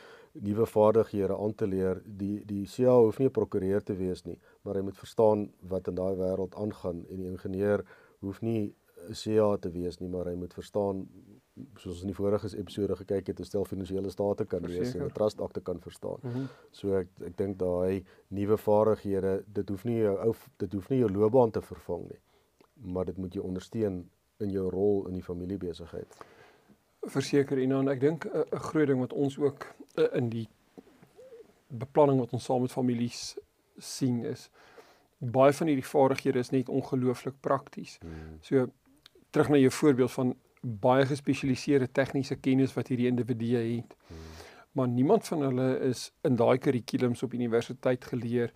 nuwe 0.41 0.65
vaardighede 0.65 1.37
aan 1.37 1.55
te 1.55 1.67
leer, 1.67 2.01
die 2.05 2.45
die 2.45 2.65
CA 2.67 2.97
hoef 2.99 3.19
nie 3.19 3.27
'n 3.27 3.31
prokureur 3.31 3.83
te 3.83 3.95
wees 3.95 4.25
nie, 4.25 4.39
maar 4.63 4.75
hy 4.75 4.81
moet 4.81 4.97
verstaan 4.97 5.51
wat 5.61 5.87
in 5.87 5.95
daai 5.95 6.15
wêreld 6.15 6.55
aangaan 6.55 7.05
en 7.09 7.17
die 7.17 7.31
ingenieur 7.31 7.85
hoef 8.19 8.41
nie 8.41 8.73
'n 9.09 9.13
CA 9.13 9.57
te 9.57 9.69
wees 9.69 9.99
nie, 9.99 10.09
maar 10.09 10.25
hy 10.25 10.35
moet 10.35 10.53
verstaan 10.53 11.07
soos 11.79 12.01
in 12.01 12.07
die 12.07 12.15
vorige 12.15 12.57
episode 12.57 12.95
gekyk 12.95 13.27
het, 13.27 13.45
stel 13.47 13.65
finansiële 13.65 14.09
state 14.09 14.45
kan 14.45 14.65
lees 14.65 14.95
en 14.95 15.05
'n 15.05 15.11
trust 15.11 15.41
akte 15.41 15.61
kan 15.61 15.79
verstaan. 15.79 16.19
Mm 16.21 16.31
-hmm. 16.31 16.47
So 16.71 16.95
ek 16.97 17.07
ek 17.21 17.37
dink 17.37 17.59
daai 17.59 18.03
nuwe 18.27 18.57
vaardighede, 18.57 19.43
dit 19.47 19.69
hoef 19.69 19.85
nie 19.85 19.97
jou 19.97 20.17
ou 20.17 20.33
dit 20.57 20.73
hoef 20.73 20.89
nie 20.89 20.99
jou 20.99 21.11
loopbaan 21.11 21.51
te 21.51 21.61
vervang 21.61 22.09
nie. 22.09 22.19
Maar 22.93 23.05
dit 23.05 23.17
moet 23.17 23.33
jou 23.33 23.45
ondersteun 23.45 24.09
in 24.37 24.49
jou 24.49 24.69
rol 24.69 25.07
in 25.07 25.13
die 25.13 25.23
familiebesigheid. 25.23 26.17
Verseker 27.05 27.61
en 27.61 27.69
dan 27.69 27.89
ek 27.89 27.99
dink 27.99 28.25
'n 28.25 28.59
groot 28.69 28.87
ding 28.87 28.99
wat 28.99 29.13
ons 29.13 29.37
ook 29.37 29.75
in 30.13 30.29
die 30.29 30.47
beplanning 31.67 32.19
wat 32.19 32.33
ons 32.33 32.43
saam 32.43 32.61
met 32.61 32.71
families 32.71 33.37
sien 33.77 34.25
is 34.25 34.49
baie 35.17 35.53
van 35.53 35.67
hierdie 35.67 35.87
vaardighede 35.87 36.39
is 36.39 36.51
net 36.51 36.69
ongelooflik 36.69 37.35
prakties. 37.39 37.97
Mm. 38.03 38.39
So 38.41 38.67
terug 39.29 39.49
na 39.49 39.57
jou 39.57 39.71
voorbeeld 39.71 40.11
van 40.11 40.35
baie 40.61 41.05
gespesialiseerde 41.05 41.91
tegniese 41.91 42.35
kennis 42.35 42.73
wat 42.73 42.87
hierdie 42.87 43.07
individue 43.07 43.57
het. 43.57 43.95
Hmm. 44.07 44.17
Maar 44.71 44.87
niemand 44.87 45.27
van 45.27 45.41
hulle 45.45 45.67
is 45.87 46.07
in 46.25 46.35
daai 46.35 46.57
kurrikulums 46.57 47.23
op 47.23 47.33
universiteit 47.33 48.05
geleer 48.05 48.51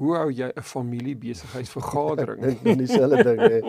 hoe 0.00 0.14
hou 0.16 0.28
jy 0.32 0.48
'n 0.48 0.62
familiebesigheidsvergadering? 0.62 2.40
Dit 2.40 2.58
is 2.64 2.76
dieselfde 2.76 3.22
ding 3.22 3.40
hè. 3.40 3.60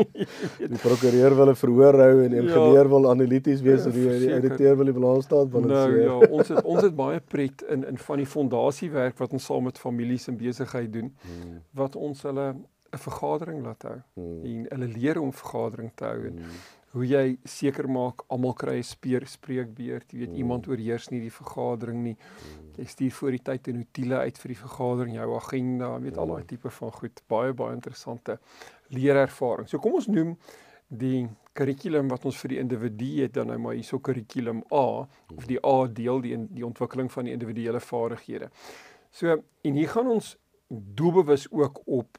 Die 0.73 0.79
prokureur 0.81 1.35
wil 1.35 1.49
'n 1.49 1.55
verhoor 1.55 1.99
hou 1.99 2.23
en 2.23 2.29
die 2.29 2.41
ja. 2.41 2.43
ingenieur 2.43 2.83
ja, 2.83 2.89
wil 2.89 3.09
analities 3.09 3.61
wees 3.61 3.85
en 3.85 3.91
die, 3.91 4.19
die 4.19 4.33
ouditeur 4.33 4.77
wil 4.77 4.85
die 4.85 4.93
balansstaat 4.99 5.49
balanseer. 5.49 6.05
Nou 6.05 6.21
ja, 6.21 6.29
ons 6.29 6.47
het 6.47 6.61
ons 6.63 6.81
het 6.81 6.95
baie 6.95 7.19
pret 7.19 7.61
in 7.69 7.87
in 7.87 7.97
van 7.97 8.17
die 8.17 8.29
fondasiewerk 8.35 9.17
wat 9.17 9.33
ons 9.33 9.45
saam 9.45 9.63
met 9.63 9.77
families 9.77 10.27
en 10.27 10.37
besigheid 10.37 10.93
doen 10.93 11.15
hmm. 11.21 11.59
wat 11.71 11.95
ons 11.95 12.21
hulle 12.21 12.55
'n 12.94 12.97
vergadering 12.97 13.63
laat 13.65 13.83
hou 13.83 13.99
hmm. 14.13 14.45
en 14.45 14.68
hulle 14.69 14.87
leer 14.87 15.19
om 15.19 15.33
vergadering 15.33 15.92
te 15.95 16.06
hou 16.06 16.25
en 16.25 16.37
hmm 16.37 16.63
hoe 16.94 17.06
jy 17.09 17.38
seker 17.50 17.88
maak 17.90 18.21
almal 18.30 18.54
kry 18.54 18.78
'n 18.78 18.85
speer 18.85 19.26
spreekbeurt, 19.26 20.12
jy 20.14 20.19
weet 20.19 20.33
mm. 20.33 20.42
iemand 20.42 20.68
oorheers 20.68 21.09
nie 21.09 21.21
die 21.21 21.33
vergadering 21.33 22.04
nie. 22.04 22.18
Mm. 22.18 22.68
Jy 22.78 22.85
stuur 22.85 23.12
voor 23.12 23.31
die 23.31 23.42
tyd 23.50 23.68
'n 23.68 23.78
notule 23.78 24.18
uit 24.18 24.38
vir 24.38 24.54
die 24.54 24.62
vergadering, 24.62 25.16
jou 25.16 25.35
agenda, 25.35 25.90
weet 26.00 26.14
mm. 26.14 26.19
al 26.19 26.28
daai 26.28 26.45
tipe 26.45 26.69
van 26.69 26.92
goed. 26.92 27.23
Baie 27.28 27.54
baie 27.54 27.73
interessante 27.73 28.40
leerervaring. 28.90 29.69
So 29.69 29.80
kom 29.80 29.94
ons 29.94 30.07
noem 30.07 30.38
die 30.88 31.28
kurrikulum 31.57 32.09
wat 32.09 32.26
ons 32.26 32.38
vir 32.38 32.50
die 32.50 32.59
individu 32.62 33.21
het 33.23 33.33
dan 33.33 33.47
nou 33.47 33.57
maar 33.57 33.73
hierso 33.73 34.00
kurrikulum 34.00 34.64
A 34.71 35.07
of 35.35 35.45
die 35.50 35.59
A 35.66 35.88
deel 35.88 36.21
die 36.21 36.38
die 36.50 36.66
ontwikkeling 36.66 37.12
van 37.12 37.26
die 37.26 37.33
individuele 37.33 37.80
vaardighede. 37.80 38.50
So 39.09 39.42
en 39.62 39.73
hier 39.73 39.90
gaan 39.90 40.07
ons 40.07 40.35
doelbewus 40.69 41.47
ook 41.52 41.81
op 41.85 42.18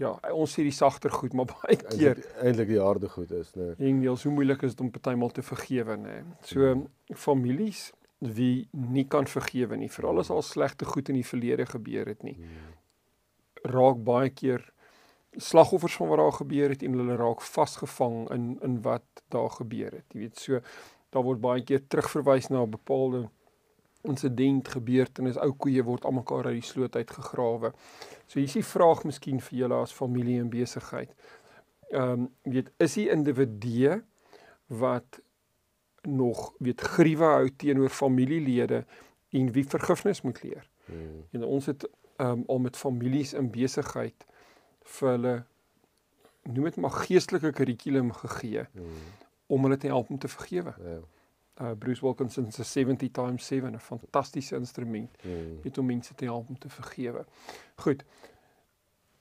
Ja, 0.00 0.14
ons 0.34 0.54
sê 0.56 0.64
die 0.66 0.74
sagter 0.74 1.12
goed, 1.14 1.34
maar 1.38 1.46
baie 1.62 1.76
keer 1.78 2.20
eintlik 2.42 2.72
die 2.72 2.80
harde 2.82 3.08
goed 3.12 3.30
is, 3.34 3.52
né? 3.54 3.72
Nee. 3.74 3.90
En 3.90 4.02
jy, 4.02 4.14
hoe 4.24 4.32
moeilik 4.34 4.64
is 4.66 4.74
dit 4.74 4.82
om 4.86 4.90
partymal 4.94 5.34
te 5.34 5.44
vergewe, 5.46 5.98
né? 6.00 6.16
Nee. 6.22 6.38
So 6.48 6.64
hmm. 6.66 6.88
families 7.14 7.92
wie 8.24 8.68
nie 8.72 9.04
kan 9.10 9.28
vergewe 9.28 9.76
nie, 9.76 9.90
veral 9.92 10.22
as 10.22 10.30
al 10.32 10.42
slegte 10.42 10.88
goed 10.88 11.10
in 11.12 11.18
die 11.20 11.26
verlede 11.26 11.66
gebeur 11.68 12.08
het 12.10 12.24
nie. 12.26 12.36
Hmm. 12.40 12.72
Raak 13.74 14.00
baie 14.04 14.32
keer 14.32 14.64
slagoffers 15.36 15.96
van 15.98 16.08
wat 16.08 16.18
daar 16.18 16.36
gebeur 16.38 16.74
het 16.74 16.82
en 16.86 16.98
hulle 16.98 17.16
raak 17.18 17.42
vasgevang 17.42 18.18
in 18.34 18.50
in 18.62 18.80
wat 18.82 19.24
daar 19.34 19.50
gebeur 19.50 19.90
het. 19.98 20.06
Jy 20.12 20.26
weet, 20.26 20.38
so 20.38 20.60
daar 21.14 21.26
word 21.26 21.42
baie 21.42 21.62
keer 21.62 21.82
terugverwys 21.86 22.50
na 22.50 22.66
bepaalde 22.66 23.28
insident 24.04 24.68
gebeurtenis, 24.68 25.38
ou 25.40 25.52
koeie 25.52 25.82
word 25.84 26.04
almekaar 26.04 26.50
uit 26.50 26.60
die 26.60 26.68
sloot 26.68 26.96
uit 26.96 27.10
gegrawe. 27.10 27.72
So 28.26 28.38
hier 28.38 28.48
is 28.48 28.58
die 28.58 28.66
vraag 28.66 29.04
miskien 29.08 29.40
vir 29.40 29.58
julle 29.64 29.80
as 29.84 29.94
familie 29.96 30.40
en 30.42 30.50
besigheid. 30.52 31.14
Ehm 31.92 32.26
um, 32.26 32.28
weet 32.42 32.72
is 32.82 32.98
die 32.98 33.08
individu 33.12 34.02
wat 34.66 35.20
nog 36.02 36.52
weet 36.58 36.80
griewe 36.80 37.24
hou 37.24 37.48
teenoor 37.56 37.88
familielede 37.88 38.84
en 39.30 39.52
wie 39.52 39.64
vergifnis 39.64 40.22
moet 40.22 40.42
leer. 40.42 40.70
Hmm. 40.86 41.24
En 41.32 41.44
ons 41.44 41.66
het 41.66 41.88
ehm 42.16 42.30
um, 42.30 42.44
al 42.46 42.58
met 42.58 42.76
families 42.76 43.32
in 43.32 43.50
besigheid 43.50 44.26
vir 44.96 45.10
hulle 45.10 45.34
noem 46.42 46.64
dit 46.64 46.76
maar 46.76 46.90
geestelike 46.90 47.52
kurrikulum 47.52 48.12
gegee 48.12 48.66
hmm. 48.72 49.04
om 49.46 49.62
hulle 49.62 49.76
te 49.76 49.86
help 49.86 50.10
om 50.10 50.18
te 50.18 50.28
vergewe. 50.28 50.74
Ja. 50.78 51.00
Uh 51.60 51.70
Bruce 51.78 52.00
Wilkinson 52.00 52.52
se 52.52 52.64
70 52.64 53.10
times 53.10 53.46
7, 53.46 53.72
'n 53.72 53.78
fantastiese 53.78 54.56
instrument 54.56 55.10
mm. 55.22 55.58
met 55.62 55.78
om 55.78 55.86
mense 55.86 56.14
te 56.14 56.24
help 56.24 56.48
om 56.48 56.58
te 56.58 56.68
vergewe. 56.68 57.24
Goed. 57.74 58.04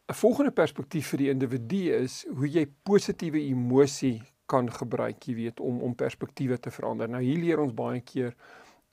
'n 0.08 0.14
Volgende 0.14 0.52
perspektief 0.52 1.08
vir 1.08 1.18
die 1.18 1.30
individu 1.30 1.94
is 1.94 2.26
hoe 2.36 2.50
jy 2.50 2.68
positiewe 2.84 3.40
emosie 3.40 4.22
kan 4.46 4.72
gebruik, 4.72 5.24
jy 5.24 5.36
weet, 5.36 5.60
om 5.60 5.82
om 5.82 5.96
perspektiewe 5.96 6.60
te 6.60 6.72
verander. 6.72 7.10
Nou 7.10 7.24
hier 7.24 7.40
leer 7.40 7.60
ons 7.60 7.74
baie 7.74 8.02
keer 8.02 8.36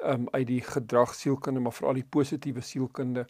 um 0.04 0.28
uit 0.30 0.46
die 0.46 0.60
gedragsielkunde, 0.60 1.60
maar 1.60 1.72
veral 1.72 1.94
die 1.94 2.06
positiewe 2.08 2.60
sielkunde. 2.60 3.26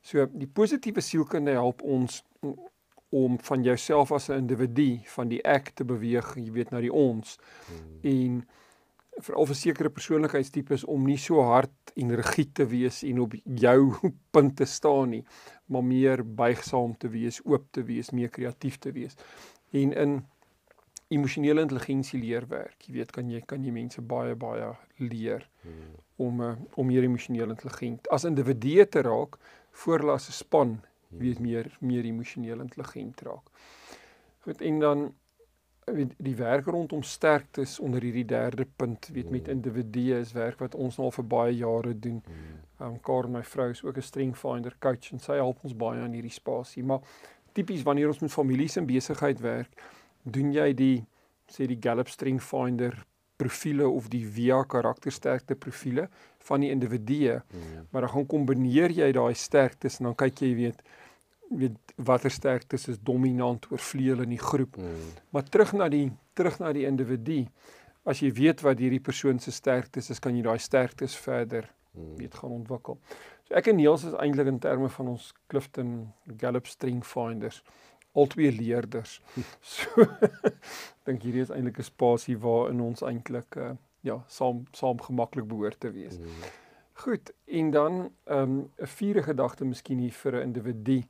So 0.00 0.26
die 0.32 0.48
positiewe 0.48 1.00
sielkunde 1.00 1.50
help 1.50 1.82
ons 1.82 2.22
om 3.08 3.40
van 3.40 3.62
jouself 3.62 4.12
as 4.12 4.28
'n 4.28 4.32
individu 4.32 5.00
van 5.04 5.28
die 5.28 5.42
ek 5.42 5.70
te 5.74 5.84
beweeg, 5.84 6.34
jy 6.36 6.52
weet 6.52 6.70
na 6.70 6.80
die 6.80 6.92
ons. 6.92 7.38
Hmm. 7.66 7.98
En 8.02 8.48
veral 9.24 9.46
vir 9.48 9.58
sekere 9.58 9.90
persoonlikheidstipes 9.90 10.84
om 10.92 11.06
nie 11.08 11.18
so 11.20 11.42
hard 11.46 11.92
en 11.96 12.14
rigied 12.20 12.54
te 12.54 12.66
wees 12.68 13.02
en 13.06 13.20
op 13.24 13.36
jou 13.44 13.80
punt 14.34 14.56
te 14.56 14.68
staan 14.68 15.14
nie, 15.16 15.24
maar 15.72 15.84
meer 15.84 16.22
buigsaam 16.24 16.96
te 17.00 17.08
wees, 17.12 17.40
oop 17.44 17.68
te 17.72 17.84
wees, 17.86 18.12
meer 18.12 18.32
kreatief 18.32 18.78
te 18.78 18.92
wees. 18.92 19.16
En 19.72 19.92
in 19.92 20.18
emosionele 21.08 21.62
intelligensie 21.62 22.20
leerwerk, 22.20 22.80
jy 22.86 22.98
weet, 22.98 23.12
kan 23.14 23.30
jy 23.30 23.40
kan 23.46 23.64
jy 23.64 23.72
mense 23.74 24.02
baie 24.02 24.34
baie 24.34 24.72
leer 24.98 25.46
hmm. 25.62 25.94
om 26.22 26.42
uh, 26.42 26.54
om 26.74 26.88
meer 26.90 27.06
emosioneel 27.06 27.52
intelligent 27.54 28.08
as 28.14 28.26
individue 28.26 28.86
te 28.90 29.04
raak 29.06 29.38
voorlas 29.84 30.28
'n 30.28 30.32
span 30.32 30.72
weet 31.08 31.38
meer 31.38 31.70
meer 31.80 32.04
emosioneel 32.04 32.60
intelligent 32.60 33.20
raak. 33.20 33.46
Goed 34.44 34.60
en 34.60 34.80
dan 34.80 35.14
weet 35.94 36.14
die 36.18 36.34
werk 36.36 36.66
rondom 36.66 37.02
sterktes 37.02 37.78
onder 37.78 38.02
hierdie 38.02 38.24
derde 38.24 38.66
punt 38.76 39.08
weet 39.12 39.30
met 39.30 39.48
individue 39.48 40.18
is 40.18 40.32
werk 40.34 40.58
wat 40.58 40.74
ons 40.74 40.96
nou 40.98 41.06
al 41.06 41.14
vir 41.14 41.26
baie 41.30 41.52
jare 41.56 41.92
doen. 41.94 42.22
Ehm 42.26 42.88
um, 42.88 42.96
Karen 43.00 43.30
my 43.30 43.42
vrou 43.42 43.70
is 43.70 43.84
ook 43.84 43.96
'n 43.96 44.02
strength 44.02 44.38
finder 44.38 44.74
coach 44.78 45.12
en 45.12 45.18
sy 45.18 45.38
help 45.38 45.62
ons 45.62 45.76
baie 45.76 46.00
aan 46.00 46.12
hierdie 46.12 46.34
spasie. 46.34 46.82
Maar 46.84 47.00
tipies 47.52 47.82
wanneer 47.82 48.08
ons 48.08 48.18
met 48.18 48.32
families 48.32 48.76
in 48.76 48.86
besigheid 48.86 49.40
werk, 49.40 49.82
doen 50.22 50.52
jy 50.52 50.72
die 50.74 51.06
sê 51.46 51.66
die 51.66 51.78
Gallup 51.80 52.08
strength 52.08 52.44
finder 52.44 53.06
profile 53.36 53.88
of 53.88 54.08
die 54.08 54.26
via 54.26 54.64
karaktersterkte 54.64 55.54
profile 55.54 56.08
van 56.38 56.60
die 56.60 56.70
individue. 56.70 57.42
Mm. 57.50 57.86
Maar 57.90 58.00
dan 58.00 58.10
gaan 58.10 58.26
kombineer 58.26 58.90
jy 58.90 59.12
daai 59.12 59.34
sterktes 59.34 59.98
en 59.98 60.04
dan 60.04 60.14
kyk 60.14 60.40
jy 60.40 60.54
weet 60.54 60.82
weet 61.48 61.94
watter 61.96 62.30
sterktes 62.30 62.88
is 62.88 62.98
dominant 62.98 63.66
oorvleuel 63.70 64.24
in 64.26 64.34
die 64.34 64.42
groep. 64.42 64.76
Mm. 64.76 65.12
Maar 65.30 65.48
terug 65.48 65.72
na 65.72 65.88
die 65.88 66.10
terug 66.34 66.58
na 66.58 66.72
die 66.72 66.86
individu. 66.86 67.46
As 68.06 68.20
jy 68.22 68.30
weet 68.32 68.60
wat 68.62 68.78
hierdie 68.78 69.02
persoon 69.02 69.38
se 69.42 69.50
sterktes 69.50 70.10
is, 70.10 70.20
kan 70.22 70.36
jy 70.36 70.42
daai 70.46 70.58
sterktes 70.58 71.16
verder 71.16 71.70
mm. 71.94 72.16
weet 72.20 72.34
gaan 72.34 72.50
ontwikkel. 72.60 73.00
So 73.46 73.54
ek 73.58 73.70
en 73.70 73.78
Niels 73.80 74.04
is 74.04 74.16
eintlik 74.20 74.50
in 74.50 74.60
terme 74.62 74.90
van 74.92 75.14
ons 75.14 75.32
Clifton 75.50 76.12
Gallup 76.38 76.66
Strength 76.66 77.06
Finders 77.06 77.62
albei 78.16 78.50
leerders. 78.50 79.20
so 79.74 80.06
dink 81.06 81.26
hierdie 81.26 81.44
is 81.44 81.52
eintlik 81.54 81.80
'n 81.82 81.90
spasie 81.90 82.38
waarin 82.42 82.80
ons 82.80 83.04
eintlik 83.06 83.58
uh, 83.60 83.74
ja, 84.06 84.22
saam 84.28 84.64
saam 84.72 85.00
gemaklik 85.02 85.48
behoort 85.48 85.80
te 85.80 85.92
wees. 85.92 86.18
Mm. 86.18 86.54
Goed, 86.96 87.32
en 87.44 87.70
dan 87.70 88.10
ehm, 88.24 88.56
'n 88.56 88.70
um, 88.76 88.86
vierde 88.98 89.22
gedagte 89.22 89.64
miskien 89.64 89.98
hier 89.98 90.12
vir 90.12 90.36
'n 90.36 90.42
individu 90.42 91.02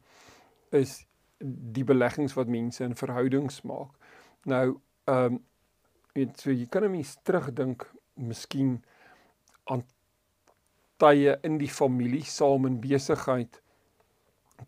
is 0.81 1.07
die 1.39 1.85
beleggings 1.85 2.35
wat 2.35 2.49
mense 2.49 2.85
in 2.85 2.97
verhoudings 2.97 3.63
maak. 3.63 3.93
Nou, 4.45 4.81
ehm 5.05 5.37
um, 5.37 5.45
weet 6.17 6.41
so 6.41 6.51
jy 6.51 6.67
kan 6.73 6.85
'n 6.85 6.91
mens 6.91 7.17
terugdink 7.23 7.85
miskien 8.15 8.85
aan 9.65 9.83
tye 10.97 11.37
in 11.45 11.59
die 11.59 11.69
familie 11.69 12.25
saam 12.25 12.67
in 12.67 12.81
besigheid 12.81 13.61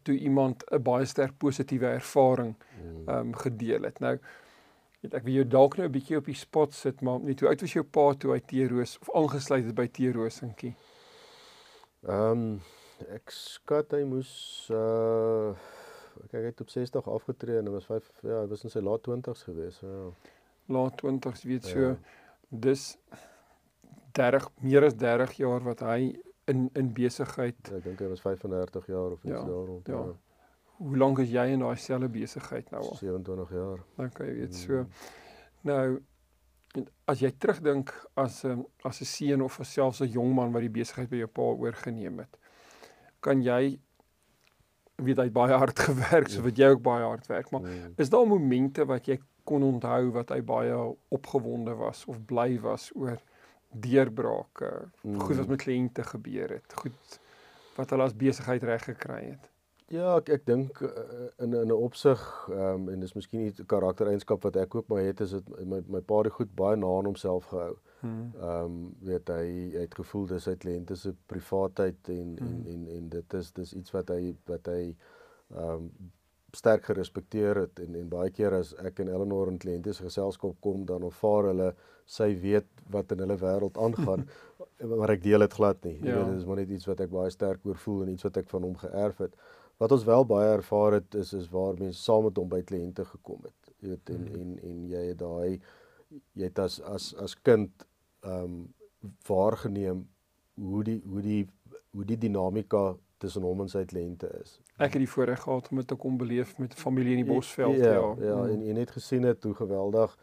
toe 0.04 0.16
iemand 0.18 0.64
'n 0.70 0.82
baie 0.82 1.06
sterk 1.06 1.38
positiewe 1.38 1.86
ervaring 1.86 2.54
hmm. 2.54 3.08
ehm 3.08 3.18
um, 3.18 3.34
gedeel 3.34 3.82
het. 3.82 4.00
Nou 4.00 4.18
weet 5.00 5.14
ek 5.14 5.24
wie 5.24 5.34
jou 5.34 5.46
dalk 5.46 5.76
nou 5.76 5.86
'n 5.88 5.92
bietjie 5.92 6.16
op 6.16 6.24
die 6.24 6.34
spot 6.34 6.74
sit, 6.74 7.00
maar 7.00 7.20
net 7.20 7.40
hoe 7.40 7.48
oud 7.48 7.60
was 7.60 7.72
jou 7.72 7.84
pa 7.84 8.12
toe 8.14 8.32
hy 8.32 8.40
Teeroos 8.40 8.98
of 9.00 9.14
aangesluit 9.14 9.64
het 9.64 9.74
by 9.74 9.86
Teeroosinkie? 9.86 10.74
Ehm 12.02 12.30
um, 12.30 12.60
ek 13.14 13.30
skat 13.30 13.92
hy 13.92 14.04
moes 14.04 14.68
uh 14.70 15.54
kyk 16.26 16.40
hy 16.40 16.50
het 16.50 16.60
op 16.60 16.70
60 16.70 17.08
afgetree 17.08 17.58
en 17.58 17.70
hy 17.70 17.72
was 17.72 17.88
5 17.88 18.10
ja, 18.22 18.40
hy 18.42 18.46
was 18.50 18.64
in 18.64 18.72
sy 18.75 18.82
laat 18.84 19.04
20's 19.08 19.42
gewees. 19.48 19.80
Ja. 19.80 20.06
Laat 20.66 21.02
20's 21.02 21.44
weet 21.48 21.64
so 21.64 21.80
ja. 21.80 21.96
dis 22.48 22.96
30 24.18 24.48
meer 24.64 24.88
as 24.88 24.96
30 24.98 25.37
jaar 25.42 25.62
wat 25.66 25.84
hy 25.87 26.18
in 26.48 26.68
in 26.75 26.92
besigheid. 26.92 27.58
Ja, 27.68 27.78
ek 27.78 27.84
dink 27.84 28.02
hy 28.02 28.10
was 28.14 28.25
35 28.25 28.87
jaar 28.87 29.14
of 29.16 29.25
iets 29.25 29.34
ja, 29.34 29.44
daar 29.44 29.64
rond. 29.72 29.87
Ja. 29.87 30.02
ja. 30.10 30.16
Hoe 30.78 30.96
lank 30.96 31.18
is 31.18 31.32
jy 31.34 31.48
in 31.54 31.64
daai 31.64 31.76
selfde 31.82 32.08
besigheid 32.08 32.70
nou 32.70 32.84
al? 32.84 33.00
27 33.00 33.56
jaar. 33.56 33.82
Dan 33.96 34.14
kan 34.14 34.30
jy 34.30 34.37
weet 34.42 34.54
so. 34.54 34.84
Hmm. 34.84 34.92
Nou 35.68 35.98
as 37.08 37.22
jy 37.22 37.30
terugdink 37.40 37.90
as 38.14 38.44
'n 38.44 38.64
as 38.84 39.00
'n 39.00 39.08
seun 39.08 39.42
of 39.42 39.60
selfs 39.64 40.00
'n 40.00 40.12
jong 40.12 40.34
man 40.34 40.52
wat 40.52 40.62
die 40.62 40.76
besigheid 40.80 41.10
by 41.10 41.16
jou 41.25 41.26
pa 41.26 41.42
oorgeneem 41.42 42.18
het, 42.18 42.37
kan 43.20 43.42
jy 43.42 43.80
weet 45.04 45.20
hy 45.22 45.28
baie 45.34 45.56
hard 45.58 45.78
gewerk, 45.88 46.30
so 46.30 46.40
ja. 46.42 46.46
wat 46.48 46.60
jy 46.60 46.70
ook 46.74 46.82
baie 46.84 47.04
hard 47.06 47.26
werk, 47.30 47.50
maar 47.54 47.64
mm. 47.66 47.94
is 48.02 48.10
daar 48.12 48.26
momente 48.26 48.86
wat 48.88 49.08
jy 49.08 49.18
kon 49.48 49.64
onthou 49.64 50.10
wat 50.16 50.32
hy 50.34 50.40
baie 50.44 50.78
opgewonde 51.14 51.74
was 51.78 52.04
of 52.10 52.20
bly 52.28 52.58
was 52.60 52.90
oor 52.94 53.16
deurbrake, 53.72 54.72
mm. 55.02 55.20
goed 55.20 55.40
wat 55.42 55.52
met 55.54 55.62
kliënte 55.62 56.04
gebeur 56.10 56.58
het, 56.58 56.76
goed 56.82 57.20
wat 57.78 57.94
hulle 57.94 58.08
as 58.10 58.16
besigheid 58.18 58.64
reg 58.66 58.84
gekry 58.88 59.22
het. 59.30 59.50
Ja, 59.88 60.18
ek 60.18 60.28
ek 60.35 60.42
dink 60.49 60.80
uh, 60.85 60.90
in 61.40 61.54
in 61.57 61.71
'n 61.71 61.73
opsig 61.73 62.21
ehm 62.52 62.61
um, 62.61 62.88
en 62.92 63.00
dis 63.00 63.14
miskien 63.16 63.40
nie 63.40 63.52
'n 63.52 63.66
karaktereienskap 63.66 64.42
wat 64.45 64.57
ek 64.57 64.75
ook 64.75 64.88
maar 64.88 65.00
het 65.00 65.21
is 65.21 65.30
dit 65.30 65.49
my 65.64 65.80
my 65.88 66.00
pa 66.00 66.18
het 66.23 66.33
goed 66.33 66.52
baie 66.54 66.76
na 66.76 66.87
aan 66.87 67.09
homself 67.09 67.49
gehou. 67.52 67.76
Hmm. 68.00 68.33
Ehm 68.40 68.64
um, 68.64 68.95
weet 69.00 69.28
hy, 69.28 69.47
hy 69.76 69.87
het 69.87 69.95
gevoel 69.95 70.26
dis 70.26 70.45
sy 70.45 70.57
kliënte 70.57 70.97
se 70.97 71.14
privaatheid 71.26 72.09
en, 72.09 72.37
hmm. 72.37 72.47
en 72.49 72.66
en 72.75 72.88
en 72.97 73.09
dit 73.09 73.35
is 73.35 73.52
dis 73.52 73.75
iets 73.75 73.90
wat 73.90 74.09
hy 74.09 74.37
wat 74.47 74.66
hy 74.66 74.97
ehm 75.54 75.75
um, 75.75 75.90
sterk 76.57 76.85
gerespekteer 76.85 77.57
het 77.57 77.80
en 77.80 77.95
en 77.95 78.09
baie 78.09 78.30
keer 78.30 78.54
as 78.57 78.75
ek 78.75 79.00
en 79.00 79.09
Eleanor 79.09 79.49
in 79.49 79.59
kliënte 79.59 79.92
se 79.92 80.04
geselskap 80.04 80.61
kom 80.61 80.85
dan 80.88 81.02
ervaar 81.02 81.50
hulle 81.50 81.75
sy 82.07 82.28
weet 82.40 82.68
wat 82.90 83.12
in 83.12 83.25
hulle 83.25 83.37
wêreld 83.37 83.76
aangaan 83.76 84.25
maar 84.99 85.11
ek 85.11 85.23
deel 85.23 85.45
dit 85.45 85.54
glad 85.59 85.85
nie. 85.85 85.99
Ja. 85.99 86.07
Jy 86.07 86.16
weet 86.16 86.35
dis 86.37 86.47
maar 86.47 86.61
net 86.61 86.71
iets 86.71 86.88
wat 86.88 87.00
ek 87.00 87.11
baie 87.11 87.30
sterk 87.30 87.66
oor 87.66 87.76
voel 87.85 88.02
en 88.04 88.12
iets 88.14 88.26
wat 88.28 88.37
ek 88.37 88.49
van 88.49 88.62
hom 88.68 88.76
geërf 88.80 89.25
het. 89.26 89.35
Wat 89.78 89.92
ons 89.94 90.04
wel 90.04 90.25
baie 90.26 90.52
ervaar 90.56 90.99
het 90.99 91.14
is 91.14 91.32
is 91.32 91.50
waar 91.50 91.78
mense 91.78 92.02
saam 92.02 92.25
met 92.26 92.37
hom 92.37 92.49
by 92.50 92.62
kliënte 92.66 93.04
gekom 93.04 93.44
het. 93.47 93.75
Jy 93.78 93.92
weet 93.92 94.11
en, 94.14 94.25
mm. 94.25 94.40
en 94.40 94.56
en 94.70 94.80
jy 94.90 95.04
het 95.11 95.18
daai 95.18 95.61
jy 96.35 96.49
het 96.49 96.58
as 96.58 96.80
as 96.80 97.12
as 97.23 97.37
kind 97.47 97.87
ehm 98.26 98.44
um, 98.44 98.56
waargeneem 99.28 100.06
hoe 100.58 100.82
die 100.85 101.00
hoe 101.06 101.23
die 101.23 101.44
hoe 101.94 102.04
die 102.04 102.18
dinamika 102.18 102.97
tussen 103.23 103.42
hom 103.47 103.62
en 103.64 103.70
sy 103.70 103.85
kliënte 103.88 104.30
is. 104.40 104.58
Ek 104.78 104.94
het 104.94 105.02
die 105.02 105.11
voorreg 105.11 105.42
gehad 105.42 105.70
om 105.70 105.80
dit 105.80 105.88
te 105.90 105.99
kom 105.99 106.18
beleef 106.18 106.56
met 106.58 106.75
familie 106.78 107.16
in 107.16 107.25
die 107.25 107.30
Bosveld 107.32 107.78
ja. 107.78 107.94
Ja, 107.94 108.11
ja 108.23 108.37
mm. 108.42 108.50
en 108.54 108.66
jy 108.66 108.76
net 108.78 108.94
gesien 108.94 109.26
het 109.26 109.47
hoe 109.47 109.54
geweldig 109.58 110.14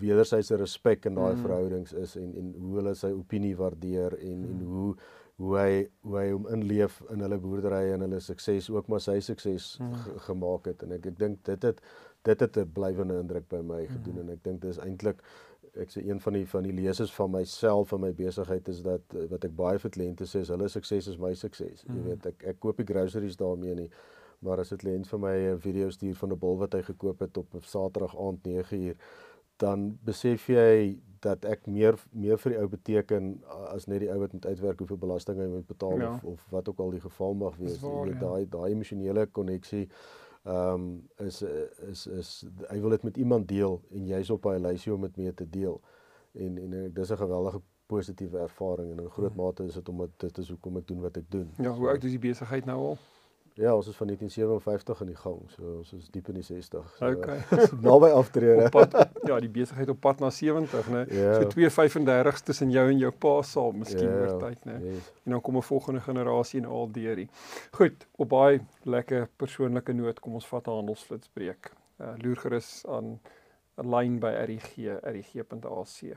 wederwysige 0.00 0.60
respek 0.60 1.08
in 1.10 1.16
daai 1.18 1.34
mm. 1.34 1.40
verhoudings 1.44 1.92
is 1.92 2.16
en 2.20 2.34
en 2.36 2.52
hoe 2.58 2.76
hulle 2.78 2.94
sy 2.94 3.10
opinie 3.14 3.56
waardeer 3.58 4.16
en 4.18 4.36
mm. 4.38 4.50
en 4.50 4.66
hoe 4.74 4.90
hoe 5.40 5.56
hy 5.56 5.74
hoe 6.06 6.16
hy 6.18 6.26
hom 6.30 6.48
inleef 6.52 7.00
in 7.14 7.24
hulle 7.24 7.38
boerdery 7.40 7.92
en 7.94 8.04
hulle 8.04 8.20
sukses 8.20 8.70
ook 8.70 8.88
maar 8.92 9.00
sy 9.00 9.18
sukses 9.24 9.72
mm. 9.80 10.18
gemaak 10.28 10.68
het 10.68 10.84
en 10.84 10.96
ek 10.98 11.10
ek 11.12 11.18
dink 11.20 11.44
dit 11.48 11.68
het 11.68 11.80
dit 12.28 12.44
het 12.44 12.58
'n 12.60 12.72
blywende 12.76 13.16
indruk 13.22 13.48
by 13.48 13.62
my 13.64 13.86
gedoen 13.86 14.18
mm. 14.18 14.20
en 14.24 14.34
ek 14.36 14.44
dink 14.44 14.60
dis 14.62 14.78
eintlik 14.84 15.24
ek 15.80 15.92
sê 15.94 16.04
een 16.04 16.20
van 16.20 16.36
die 16.36 16.46
van 16.52 16.62
die 16.66 16.76
lesers 16.76 17.12
van 17.14 17.30
myself 17.30 17.92
en 17.92 18.00
my 18.04 18.12
besigheid 18.12 18.68
is 18.68 18.82
dat 18.82 19.18
wat 19.30 19.44
ek 19.44 19.56
baie 19.56 19.78
vir 19.78 19.90
kliënte 19.96 20.26
sê 20.26 20.44
is 20.44 20.52
hulle 20.52 20.68
sukses 20.68 21.06
is 21.06 21.18
my 21.18 21.34
sukses. 21.34 21.84
Mm. 21.86 21.96
Jy 21.96 22.02
weet 22.08 22.26
ek 22.26 22.44
ek 22.54 22.60
koop 22.60 22.76
die 22.76 22.88
groceries 22.92 23.36
daarmee 23.36 23.74
nie 23.74 23.90
maar 24.40 24.58
as 24.58 24.72
'n 24.72 24.76
kliënt 24.82 25.06
vir 25.06 25.18
my 25.18 25.36
'n 25.54 25.58
video 25.60 25.90
stuur 25.90 26.16
van 26.16 26.32
'n 26.32 26.38
bol 26.38 26.56
wat 26.58 26.72
hy 26.72 26.82
gekoop 26.82 27.20
het 27.20 27.36
op 27.36 27.54
'n 27.54 27.60
Saterdag 27.60 28.16
aand 28.18 28.42
9uur 28.42 28.96
dan 29.56 29.98
besef 30.04 30.46
jy 30.46 30.98
dat 31.20 31.44
ek 31.44 31.66
meer 31.66 31.98
meer 32.12 32.38
vir 32.38 32.54
die 32.54 32.58
ou 32.60 32.68
beteken 32.68 33.30
as 33.74 33.86
net 33.86 34.00
die 34.04 34.10
ou 34.12 34.18
wat 34.22 34.32
moet 34.32 34.46
uitwerk 34.46 34.78
hoeveel 34.78 35.00
belasting 35.04 35.38
hy 35.40 35.48
moet 35.52 35.66
betaal 35.68 36.00
ja. 36.00 36.14
of 36.14 36.24
of 36.24 36.46
wat 36.54 36.68
ook 36.68 36.80
al 36.80 36.90
die 36.96 37.04
geval 37.04 37.34
mag 37.34 37.56
wees. 37.60 37.80
Jy 37.80 38.04
weet 38.08 38.20
daai 38.20 38.48
daai 38.48 38.70
emosionele 38.72 39.26
koneksie 39.26 39.86
ehm 40.44 40.74
um, 40.74 40.86
is 41.26 41.42
is 41.90 42.06
is 42.06 42.30
hy 42.70 42.78
wil 42.80 42.96
dit 42.96 43.02
met 43.02 43.16
iemand 43.16 43.48
deel 43.48 43.82
en 43.90 44.06
jy's 44.06 44.30
op 44.30 44.48
hy 44.48 44.56
lysie 44.58 44.94
om 44.94 45.04
dit 45.08 45.16
mee 45.16 45.34
te 45.34 45.48
deel. 45.58 45.80
En 46.32 46.58
en 46.58 46.78
ek 46.86 46.94
dis 46.94 47.12
'n 47.12 47.22
geweldige 47.24 47.60
positiewe 47.86 48.38
ervaring 48.38 48.92
en 48.92 49.02
in 49.04 49.10
groot 49.10 49.32
hmm. 49.32 49.42
mate 49.44 49.64
is 49.64 49.74
dit 49.74 49.88
omdat 49.88 50.10
dit 50.16 50.38
is 50.38 50.48
hoekom 50.48 50.76
ek 50.76 50.86
doen 50.86 51.00
wat 51.00 51.16
ek 51.16 51.30
doen. 51.30 51.48
Ja, 51.58 51.72
hoe 51.74 51.88
oud 51.88 52.04
is 52.04 52.10
die 52.16 52.22
besigheid 52.28 52.64
nou 52.64 52.78
al? 52.92 52.98
Ja, 53.60 53.74
ons 53.76 53.88
is 53.88 53.96
van 53.96 54.06
1957 54.06 55.00
in 55.00 55.06
die 55.06 55.16
gang. 55.16 55.40
So 55.52 55.72
ons 55.82 55.92
is 55.92 56.06
diep 56.14 56.28
in 56.32 56.38
die 56.38 56.44
60. 56.46 56.94
So, 56.96 57.10
okay. 57.12 57.42
naby 57.88 58.08
aftrede. 58.16 58.68
Pad, 58.72 58.94
ja, 59.28 59.36
die 59.44 59.50
besigheid 59.52 59.90
op 59.92 60.00
pad 60.00 60.22
na 60.24 60.30
70, 60.32 60.88
né? 60.88 61.02
Ja. 61.12 61.34
So 61.36 61.50
235 61.52 62.40
tussen 62.48 62.72
jou 62.72 62.86
en 62.88 63.02
jou 63.02 63.10
pa 63.12 63.34
saam, 63.44 63.82
miskien 63.82 64.08
ja, 64.08 64.14
oor 64.22 64.38
tyd, 64.40 64.64
né? 64.68 64.78
Yes. 64.86 65.10
En 65.26 65.36
dan 65.36 65.44
kom 65.44 65.60
'n 65.60 65.66
volgende 65.68 66.00
generasie 66.00 66.60
en 66.62 66.70
al 66.70 66.88
deurie. 66.92 67.28
Goed, 67.76 68.06
op 68.16 68.32
baie 68.32 68.64
lekker 68.82 69.28
persoonlike 69.36 69.92
noot 69.92 70.20
kom 70.20 70.40
ons 70.40 70.48
vat 70.48 70.66
'n 70.66 70.80
handelsflitsbreek. 70.80 71.72
Uh, 72.00 72.16
loer 72.16 72.36
gerus 72.36 72.84
aan 72.88 73.20
'n 73.76 73.90
lyn 73.90 74.18
by 74.20 74.32
RG, 74.48 74.88
rg.ac. 75.04 76.16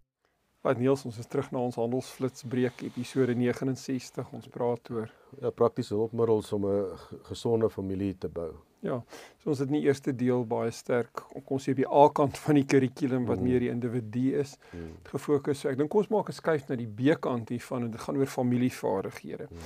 Wat 0.61 0.77
Niels, 0.77 1.01
ons 1.09 1.17
is 1.17 1.25
terug 1.25 1.47
na 1.49 1.57
ons 1.57 1.77
handelsflitsbreek 1.79 2.83
episode 2.85 3.33
69. 3.33 4.27
Ons 4.37 4.49
praat 4.53 4.91
oor 4.93 5.07
ja, 5.41 5.49
praktiese 5.49 5.95
hulpmiddels 5.97 6.51
om 6.53 6.67
'n 6.69 6.97
gesonde 7.29 7.69
familie 7.69 8.13
te 8.13 8.29
bou. 8.29 8.51
Ja. 8.79 9.01
So 9.41 9.49
ons 9.49 9.59
het 9.59 9.69
in 9.69 9.79
die 9.79 9.87
eerste 9.87 10.13
deel 10.15 10.45
baie 10.45 10.71
sterk 10.71 11.13
kom 11.13 11.57
ons 11.57 11.65
sê 11.65 11.71
op 11.71 11.77
die 11.77 11.89
A-kant 11.89 12.37
van 12.37 12.55
die 12.55 12.65
kurrikulum 12.65 13.25
wat 13.25 13.39
mm. 13.39 13.43
meer 13.43 13.59
die 13.59 13.69
individu 13.69 14.37
is 14.37 14.57
mm. 14.73 14.91
gefokus. 15.03 15.59
So 15.59 15.69
ek 15.69 15.77
dink 15.77 15.95
ons 15.95 16.09
maak 16.09 16.29
'n 16.29 16.33
skuif 16.33 16.69
na 16.69 16.75
die 16.75 16.87
B-kant 16.87 17.49
hiervan 17.49 17.83
en 17.83 17.91
dit 17.91 18.01
gaan 18.01 18.17
oor 18.17 18.25
familievaardighede. 18.25 19.47
Mm. 19.49 19.57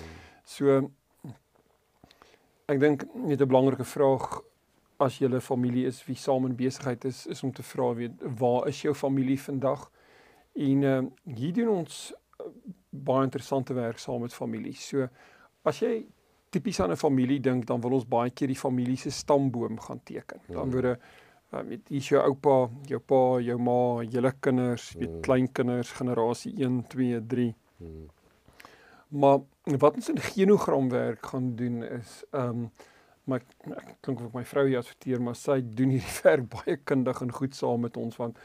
So 0.45 0.91
ek 2.67 2.79
dink 2.79 3.03
net 3.15 3.41
'n 3.41 3.47
belangrike 3.47 3.83
vraag 3.83 4.41
as 4.99 5.19
jy 5.19 5.27
'n 5.27 5.41
familie 5.41 5.87
is 5.87 6.05
wie 6.07 6.15
saam 6.15 6.45
in 6.45 6.55
besigheid 6.55 7.03
is 7.05 7.27
is 7.27 7.43
om 7.43 7.51
te 7.51 7.63
vra 7.63 7.93
weet 7.93 8.13
waar 8.39 8.67
is 8.67 8.81
jou 8.81 8.93
familie 8.93 9.39
vandag? 9.39 9.91
En 10.55 10.81
uh, 10.81 10.99
hier 11.35 11.53
doen 11.53 11.69
ons 11.81 12.13
uh, 12.39 12.47
baie 12.89 13.27
interessante 13.27 13.75
werk 13.75 13.99
saam 13.99 14.23
met 14.23 14.33
families. 14.33 14.87
So 14.87 15.07
as 15.67 15.81
jy 15.83 16.05
tipies 16.55 16.79
aan 16.79 16.91
'n 16.91 16.99
familie 16.99 17.39
dink, 17.39 17.65
dan 17.67 17.81
wil 17.81 17.97
ons 17.99 18.07
baie 18.07 18.31
keer 18.31 18.47
die 18.47 18.59
familie 18.59 18.97
se 18.97 19.11
stamboom 19.11 19.79
gaan 19.79 20.01
teken. 20.03 20.39
Dan 20.47 20.71
word 20.71 20.85
uh, 20.85 21.63
met 21.63 21.87
hier 21.89 22.01
jou 22.01 22.21
oupa, 22.23 22.69
jou 22.87 22.99
pa, 22.99 23.39
jou 23.39 23.57
ma, 23.59 24.03
julle 24.03 24.31
kinders, 24.39 24.93
weet 24.95 25.11
mm. 25.11 25.21
kleinkinders, 25.21 25.91
generasie 25.91 26.53
1, 26.57 26.87
2, 26.87 27.21
3. 27.27 27.55
Mm. 27.77 28.09
Maar 29.07 29.39
wat 29.79 29.95
ons 29.95 30.09
in 30.09 30.19
genogramwerk 30.19 31.25
gaan 31.25 31.55
doen 31.55 31.83
is 31.83 32.23
ehm 32.31 32.49
um, 32.49 32.69
maar 33.25 33.41
ek 33.73 33.95
klink 34.05 34.19
of 34.19 34.27
ek 34.27 34.35
my 34.37 34.43
vrou 34.45 34.67
hier 34.67 34.77
adverteer, 34.77 35.21
maar 35.21 35.37
sy 35.39 35.57
doen 35.77 35.95
hierdie 35.95 36.17
werk 36.27 36.45
baie 36.51 36.75
kundig 36.77 37.21
en 37.25 37.33
goed 37.33 37.57
saam 37.57 37.81
met 37.81 37.97
ons 37.97 38.19
want 38.21 38.37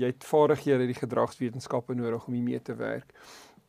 jy 0.00 0.12
het 0.12 0.26
vaardighede 0.26 0.86
in 0.86 0.92
die 0.92 1.00
gedragswetenskappe 1.00 1.94
nodig 1.94 2.26
om 2.26 2.36
hiermee 2.36 2.62
te 2.62 2.76
werk 2.78 3.14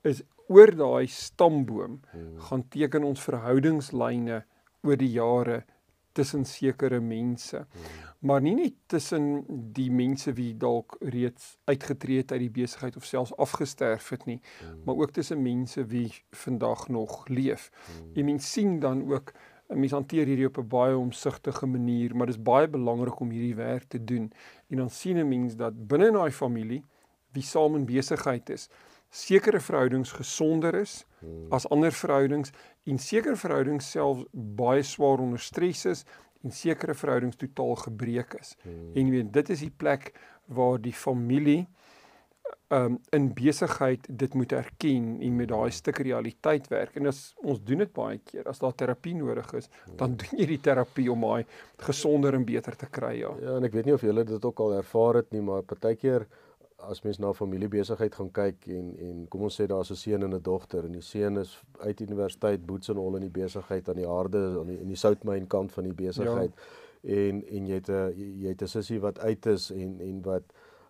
is 0.07 0.24
oor 0.48 0.72
daai 0.75 1.07
stamboom 1.12 2.00
hmm. 2.12 2.36
gaan 2.50 2.67
teken 2.74 3.07
ons 3.07 3.24
verhoudingslyne 3.24 4.43
oor 4.88 5.00
die 5.00 5.12
jare 5.15 5.63
tussen 6.17 6.46
sekere 6.50 7.00
mense 7.03 7.60
hmm. 7.60 8.05
maar 8.29 8.41
nie 8.41 8.55
net 8.57 8.77
tussen 8.93 9.43
die 9.75 9.89
mense 9.93 10.34
wie 10.38 10.53
dalk 10.57 10.98
reeds 11.13 11.55
uitgetree 11.69 12.24
het 12.24 12.34
uit 12.34 12.46
die 12.46 12.53
besigheid 12.62 12.98
of 12.98 13.05
selfs 13.05 13.36
afgesterf 13.38 14.10
het 14.15 14.25
nie 14.29 14.39
hmm. 14.39 14.81
maar 14.86 15.03
ook 15.03 15.13
tussen 15.17 15.43
mense 15.43 15.86
wie 15.91 16.10
vandag 16.46 16.88
nog 16.93 17.22
leef 17.27 17.69
hmm. 17.69 18.12
jy 18.15 18.27
mens 18.31 18.51
sien 18.51 18.79
dan 18.84 19.05
ook 19.12 19.34
mens 19.76 19.92
hanteer 19.92 20.26
hierdie 20.26 20.48
op 20.48 20.58
'n 20.58 20.68
baie 20.68 20.98
omsigtige 20.98 21.66
manier, 21.66 22.16
maar 22.16 22.26
dit 22.26 22.36
is 22.36 22.44
baie 22.44 22.68
belangrik 22.68 23.20
om 23.20 23.30
hierdie 23.30 23.56
werk 23.56 23.84
te 23.88 24.04
doen. 24.04 24.32
En 24.70 24.78
dan 24.78 24.90
sien 24.90 25.18
'n 25.18 25.27
mens 25.27 25.56
dat 25.56 25.88
binne 25.88 26.12
daai 26.12 26.32
familie 26.32 26.84
wie 27.32 27.44
saam 27.44 27.75
in 27.75 27.86
besigheid 27.86 28.50
is, 28.50 28.70
sekere 29.10 29.60
verhoudings 29.60 30.12
gesonder 30.12 30.75
is 30.75 31.06
hmm. 31.20 31.46
as 31.50 31.68
ander 31.70 31.92
verhoudings 31.92 32.51
en 32.84 32.98
sekere 32.98 33.36
verhoudings 33.36 33.92
self 33.92 34.24
baie 34.32 34.84
swaar 34.84 35.20
onder 35.20 35.40
stres 35.40 35.86
is 35.86 36.06
en 36.44 36.51
sekere 36.51 36.94
verhoudings 36.94 37.36
totaal 37.36 37.75
gebreek 37.75 38.34
is. 38.40 38.56
Hmm. 38.62 38.92
En 38.94 39.06
jy 39.06 39.12
weet, 39.12 39.34
dit 39.34 39.50
is 39.50 39.60
die 39.60 39.74
plek 39.77 40.14
waar 40.46 40.82
die 40.82 40.94
familie 40.94 41.68
um 42.70 42.98
in 43.16 43.30
besigheid 43.34 44.08
dit 44.10 44.34
moet 44.34 44.51
erken 44.51 45.06
en 45.22 45.36
met 45.36 45.48
daai 45.48 45.72
stuk 45.72 46.01
realiteit 46.03 46.68
werk. 46.68 46.96
En 47.00 47.08
as 47.08 47.22
ons 47.44 47.62
doen 47.64 47.77
dit 47.77 47.94
baie 47.94 48.20
keer, 48.20 48.44
as 48.51 48.60
daar 48.60 48.75
terapie 48.75 49.16
nodig 49.16 49.53
is, 49.53 49.70
dan 49.96 50.18
doen 50.20 50.42
jy 50.42 50.50
die 50.51 50.60
terapie 50.60 51.08
om 51.12 51.24
daai 51.24 51.46
gesonder 51.88 52.36
en 52.36 52.44
beter 52.46 52.75
te 52.75 52.90
kry, 52.92 53.14
ja. 53.22 53.32
Ja, 53.42 53.56
en 53.56 53.64
ek 53.64 53.77
weet 53.77 53.88
nie 53.88 53.96
of 53.96 54.03
julle 54.03 54.25
dit 54.27 54.46
ook 54.46 54.60
al 54.66 54.75
ervaar 54.82 55.22
het 55.22 55.32
nie, 55.32 55.42
maar 55.42 55.64
partykeer 55.64 56.27
as 56.77 57.01
mens 57.01 57.18
na 57.18 57.32
familiebesigheid 57.34 58.16
gaan 58.16 58.30
kyk 58.32 58.68
en 58.70 58.92
en 59.01 59.24
kom 59.34 59.48
ons 59.48 59.56
sê 59.60 59.66
daar's 59.66 59.92
'n 59.92 59.96
seun 59.96 60.24
en 60.24 60.36
'n 60.36 60.42
dogter 60.44 60.86
en 60.86 60.92
die 60.92 61.01
seun 61.01 61.38
is 61.38 61.58
uit 61.80 62.01
universiteit 62.01 62.66
boets 62.66 62.90
en 62.90 62.98
al 62.98 63.16
in 63.16 63.25
die 63.30 63.42
besigheid 63.42 63.90
aan 63.90 63.96
die 63.96 64.06
harde 64.06 64.60
aan 64.60 64.68
die 64.68 64.80
in 64.80 64.88
die 64.88 65.01
soutmyn 65.03 65.48
kant 65.48 65.72
van 65.72 65.84
die 65.84 65.94
besigheid 65.94 66.53
ja. 66.53 67.16
en 67.16 67.44
en 67.48 67.68
jy 67.68 67.74
het 67.74 67.90
'n 67.90 68.14
jy 68.44 68.50
het 68.50 68.62
'n 68.62 68.68
sussie 68.68 69.00
wat 69.00 69.20
uit 69.20 69.46
is 69.46 69.72
en 69.72 70.00
en 70.00 70.22
wat 70.22 70.44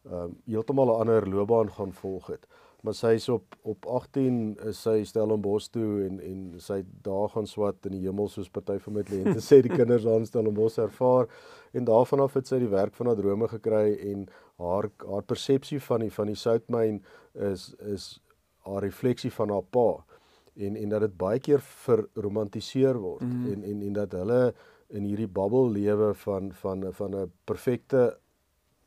ehm 0.07 0.23
um, 0.23 0.37
heeltemal 0.45 0.87
'n 0.93 0.99
ander 0.99 1.29
loopbaan 1.29 1.71
gaan 1.71 1.93
volg 1.93 2.27
het. 2.27 2.47
Maar 2.81 2.93
sy 2.93 3.13
is 3.17 3.29
op 3.29 3.55
op 3.61 3.85
18 3.85 4.57
is 4.65 4.81
sy 4.81 5.03
Stellenbosch 5.03 5.67
toe 5.73 6.05
en 6.05 6.19
en 6.19 6.53
sy 6.57 6.83
daar 7.01 7.29
gaan 7.29 7.47
swat 7.47 7.85
in 7.85 7.91
die 7.91 8.03
hemel 8.05 8.27
soos 8.27 8.49
party 8.49 8.77
van 8.79 8.93
my 8.93 9.03
kliënte 9.03 9.41
sê 9.49 9.61
die 9.65 9.73
kinders 9.73 10.05
aan 10.07 10.25
Stellenbosch 10.25 10.77
ervaar 10.77 11.27
en 11.71 11.83
daarvan 11.83 12.19
af 12.19 12.33
het 12.33 12.47
sy 12.47 12.59
die 12.59 12.71
werk 12.71 12.95
van 12.95 13.09
haar 13.09 13.19
drome 13.19 13.47
gekry 13.47 13.97
en 14.11 14.27
haar 14.57 14.89
haar 15.09 15.23
persepsie 15.23 15.81
van 15.89 16.05
die 16.05 16.11
van 16.11 16.31
die 16.31 16.39
soutmyn 16.39 17.01
is 17.49 17.73
is 17.95 18.07
haar 18.69 18.83
refleksie 18.85 19.31
van 19.31 19.49
haar 19.49 19.65
pa 19.71 19.89
en 20.55 20.75
en 20.75 20.89
dat 20.89 21.01
dit 21.01 21.17
baie 21.17 21.39
keer 21.39 21.61
verromantiseer 21.87 22.97
word 23.01 23.25
mm. 23.25 23.51
en 23.51 23.63
en 23.63 23.81
en 23.89 23.93
dat 23.93 24.15
hulle 24.21 24.53
in 24.87 25.03
hierdie 25.03 25.27
bubbel 25.27 25.69
lewe 25.71 26.13
van 26.23 26.53
van 26.61 26.87
van 26.93 27.15
'n 27.15 27.31
perfekte 27.45 28.17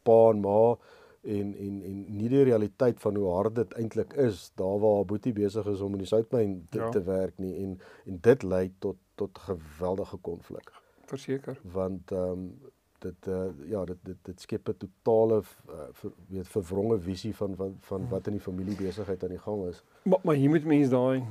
pa 0.03 0.31
en 0.31 0.41
ma 0.41 0.77
en 1.23 1.55
en 1.55 1.83
en 1.85 2.05
nie 2.17 2.29
die 2.29 2.43
realiteit 2.43 3.01
van 3.01 3.17
hoe 3.17 3.31
hard 3.35 3.55
dit 3.55 3.73
eintlik 3.73 4.13
is 4.13 4.53
daar 4.55 4.79
waar 4.81 5.05
Boetie 5.05 5.33
besig 5.33 5.67
is 5.67 5.81
om 5.81 5.93
in 5.93 6.05
die 6.05 6.09
soutmyn 6.09 6.67
te, 6.71 6.79
ja. 6.79 6.89
te 6.89 7.03
werk 7.03 7.39
nie 7.39 7.55
en 7.63 7.79
en 8.07 8.19
dit 8.21 8.43
lei 8.43 8.73
tot 8.79 8.97
tot 9.15 9.39
geweldige 9.39 10.17
konflik. 10.17 10.73
Verseker. 11.05 11.61
Want 11.63 12.13
ehm 12.13 12.31
um, 12.31 12.53
dit 13.01 13.27
uh, 13.29 13.49
ja 13.69 13.85
dit 13.85 13.99
dit 14.05 14.17
dit 14.23 14.41
skep 14.41 14.69
'n 14.69 14.77
totale 14.77 15.41
uh, 15.41 15.89
ver, 15.93 16.11
weet 16.29 16.49
verwronge 16.49 16.99
visie 16.99 17.35
van 17.37 17.57
van 17.57 17.77
van 17.81 18.09
wat 18.09 18.27
in 18.27 18.33
die 18.33 18.47
familie 18.49 18.77
besigheid 18.77 19.23
aan 19.23 19.37
die 19.37 19.45
gang 19.47 19.67
is. 19.69 19.85
Maar 20.03 20.19
maar 20.23 20.35
hier 20.35 20.49
moet 20.49 20.65
mense 20.65 20.91
daai 20.91 21.25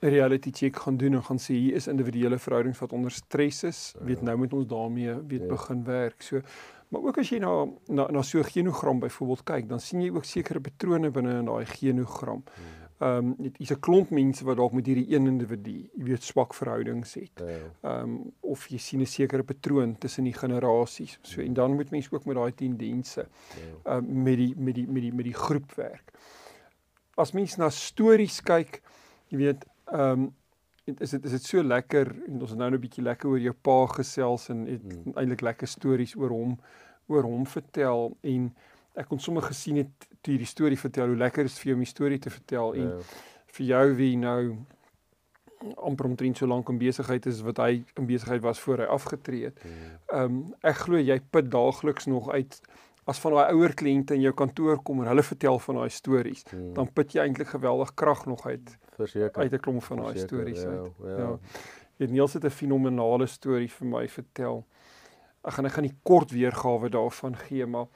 reality 0.00 0.50
check 0.50 0.76
gaan 0.76 0.96
doen 0.96 1.14
en 1.14 1.22
gaan 1.22 1.38
sê 1.38 1.54
hier 1.54 1.74
is 1.74 1.86
individuele 1.86 2.38
verhoudings 2.38 2.78
wat 2.78 2.92
onder 2.92 3.10
stres 3.10 3.62
is. 3.62 3.94
Ja. 3.98 4.04
Weet 4.04 4.22
nou 4.22 4.36
moet 4.36 4.52
ons 4.52 4.66
daarmee 4.66 5.14
weet 5.26 5.40
ja. 5.40 5.46
begin 5.46 5.84
werk. 5.84 6.22
So 6.22 6.40
Maar 6.88 7.02
ook 7.02 7.18
as 7.18 7.30
jy 7.30 7.38
na 7.38 7.66
na 7.86 8.06
na 8.10 8.22
so 8.22 8.38
'n 8.38 8.44
genogram 8.44 8.98
byvoorbeeld 9.00 9.44
kyk, 9.44 9.68
dan 9.68 9.80
sien 9.80 10.02
jy 10.02 10.10
ook 10.10 10.24
sekere 10.24 10.60
patrone 10.60 11.10
binne 11.10 11.38
in 11.38 11.44
daai 11.44 11.66
genogram. 11.66 12.42
Hmm. 12.44 12.88
Ehm 12.98 13.16
um, 13.16 13.34
dit 13.38 13.58
is 13.58 13.70
'n 13.70 13.80
klomp 13.80 14.10
mense 14.10 14.44
wat 14.44 14.56
dalk 14.56 14.72
met 14.72 14.86
hierdie 14.86 15.14
een 15.14 15.26
individu, 15.26 15.90
jy 15.94 16.04
weet, 16.04 16.22
swak 16.22 16.54
verhoudings 16.54 17.14
het. 17.14 17.30
Ja. 17.36 17.44
Ehm 17.90 18.02
um, 18.02 18.32
of 18.40 18.66
jy 18.66 18.78
sien 18.78 19.00
'n 19.00 19.06
sekere 19.06 19.42
patroon 19.42 19.98
tussen 19.98 20.24
die 20.24 20.32
generasies. 20.32 21.18
So 21.22 21.40
en 21.40 21.54
dan 21.54 21.74
moet 21.74 21.90
mense 21.90 22.12
ook 22.12 22.24
met 22.24 22.36
daai 22.36 22.54
tendense 22.54 23.28
ja. 23.54 23.92
ehm 23.92 24.04
um, 24.04 24.22
met 24.22 24.36
die 24.36 24.54
met 24.56 24.74
die 24.74 24.86
met 24.86 25.02
die 25.02 25.14
met 25.14 25.24
die 25.24 25.34
groep 25.34 25.74
werk. 25.74 26.12
As 27.14 27.32
mens 27.32 27.56
na 27.56 27.70
stories 27.70 28.42
kyk, 28.42 28.82
jy 29.26 29.36
weet, 29.36 29.64
ehm 29.84 30.10
um, 30.10 30.34
is 31.00 31.10
dit 31.10 31.24
is 31.24 31.30
dit 31.30 31.44
so 31.44 31.62
lekker 31.62 32.10
en 32.28 32.40
ons 32.40 32.50
het 32.50 32.58
nou 32.58 32.70
'n 32.70 32.80
bietjie 32.80 33.04
lekker 33.04 33.28
oor 33.28 33.38
jou 33.40 33.54
pa 33.54 33.86
gesels 33.86 34.48
en 34.48 34.66
het 34.66 34.82
hmm. 34.82 35.12
eintlik 35.14 35.40
lekker 35.40 35.68
stories 35.68 36.16
oor 36.16 36.30
hom 36.30 36.58
oor 37.06 37.22
hom 37.22 37.46
vertel 37.46 38.16
en 38.22 38.54
ek 38.94 39.08
kon 39.08 39.20
sommer 39.20 39.42
gesien 39.42 39.76
het 39.76 40.08
toe 40.20 40.34
hierdie 40.34 40.46
storie 40.46 40.78
vertel 40.78 41.06
hoe 41.06 41.16
lekker 41.16 41.44
is 41.44 41.58
vir 41.58 41.70
jou 41.70 41.76
om 41.78 41.84
die 41.84 41.94
storie 41.94 42.18
te 42.18 42.30
vertel 42.30 42.74
en 42.74 42.88
ja. 42.88 42.98
vir 43.46 43.66
jou 43.66 43.94
wie 43.94 44.16
nou 44.16 44.40
amper 45.76 46.06
omtrent 46.06 46.38
so 46.38 46.46
lank 46.46 46.68
in 46.68 46.78
besigheid 46.78 47.26
is 47.26 47.40
wat 47.46 47.58
hy 47.58 47.84
in 47.98 48.06
besigheid 48.06 48.42
was 48.42 48.60
voor 48.62 48.84
hy 48.84 48.90
afgetree 48.94 49.44
het. 49.50 49.62
Hmm. 49.62 49.94
Ehm 50.06 50.24
um, 50.24 50.42
ek 50.62 50.84
glo 50.84 50.98
jy 50.98 51.20
put 51.30 51.50
daagliks 51.50 52.06
nog 52.06 52.30
uit 52.30 52.60
as 53.08 53.20
van 53.24 53.32
daai 53.32 53.54
ouer 53.54 53.72
kliënte 53.74 54.14
in 54.14 54.26
jou 54.26 54.34
kantoor 54.36 54.82
kom 54.84 55.00
en 55.02 55.08
hulle 55.08 55.24
vertel 55.24 55.58
van 55.64 55.80
daai 55.80 55.90
stories, 55.90 56.44
hmm. 56.50 56.74
dan 56.76 56.90
put 56.92 57.14
jy 57.16 57.24
eintlik 57.24 57.54
geweldig 57.54 57.94
krag 57.94 58.26
nog 58.28 58.46
uit. 58.46 58.74
Verseker. 58.98 59.42
Uit 59.42 59.52
'n 59.52 59.60
klomp 59.62 59.82
van 59.82 59.96
daai 60.02 60.18
stories 60.18 60.62
ja, 60.62 60.68
uit. 60.68 60.92
Ja. 61.02 61.18
ja. 61.18 61.38
Weet 61.96 62.10
Niels 62.10 62.32
het 62.32 62.44
'n 62.44 62.50
fenominale 62.50 63.26
storie 63.26 63.70
vir 63.70 63.86
my 63.86 64.08
vertel. 64.08 64.66
Ek 65.44 65.52
gaan 65.52 65.66
ek 65.66 65.72
gaan 65.72 65.84
nie 65.84 65.98
kort 66.02 66.30
weergawe 66.30 66.88
daarvan 66.88 67.36
gee, 67.36 67.66
maar 67.66 67.86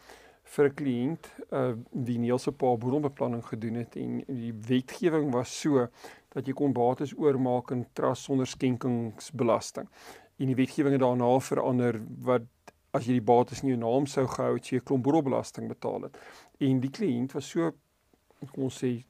vir 0.42 0.68
'n 0.68 0.74
kliënt 0.74 1.26
uh 1.50 1.74
wie 1.90 2.18
Niels 2.18 2.42
se 2.42 2.52
pa 2.52 2.76
boedelbeplanning 2.76 3.44
gedoen 3.44 3.74
het 3.74 3.96
en 3.96 4.22
die 4.26 4.52
wetgewing 4.52 5.32
was 5.32 5.60
so 5.60 5.88
dat 6.28 6.46
jy 6.46 6.52
kon 6.52 6.72
bates 6.72 7.14
oormaak 7.16 7.70
in 7.70 7.86
trust 7.92 8.22
sonder 8.22 8.46
skenkingsbelasting. 8.46 9.88
En 10.38 10.46
die 10.46 10.54
wetgewing 10.54 10.92
het 10.92 11.00
daarna 11.00 11.38
verander 11.40 12.00
wat 12.18 12.42
as 12.90 13.06
jy 13.06 13.12
die 13.12 13.28
bates 13.32 13.62
in 13.62 13.68
jou 13.68 13.78
naam 13.78 14.06
sou 14.06 14.26
gehou 14.26 14.54
het, 14.54 14.68
jy 14.68 14.76
'n 14.76 14.84
klomp 14.84 15.02
boedelbelasting 15.02 15.68
betaal 15.68 16.02
het. 16.02 16.16
En 16.58 16.80
die 16.80 16.90
kliënt 16.90 17.32
was 17.32 17.48
so 17.48 17.72
kom 18.50 18.64
ons 18.64 18.84
sê 18.84 19.04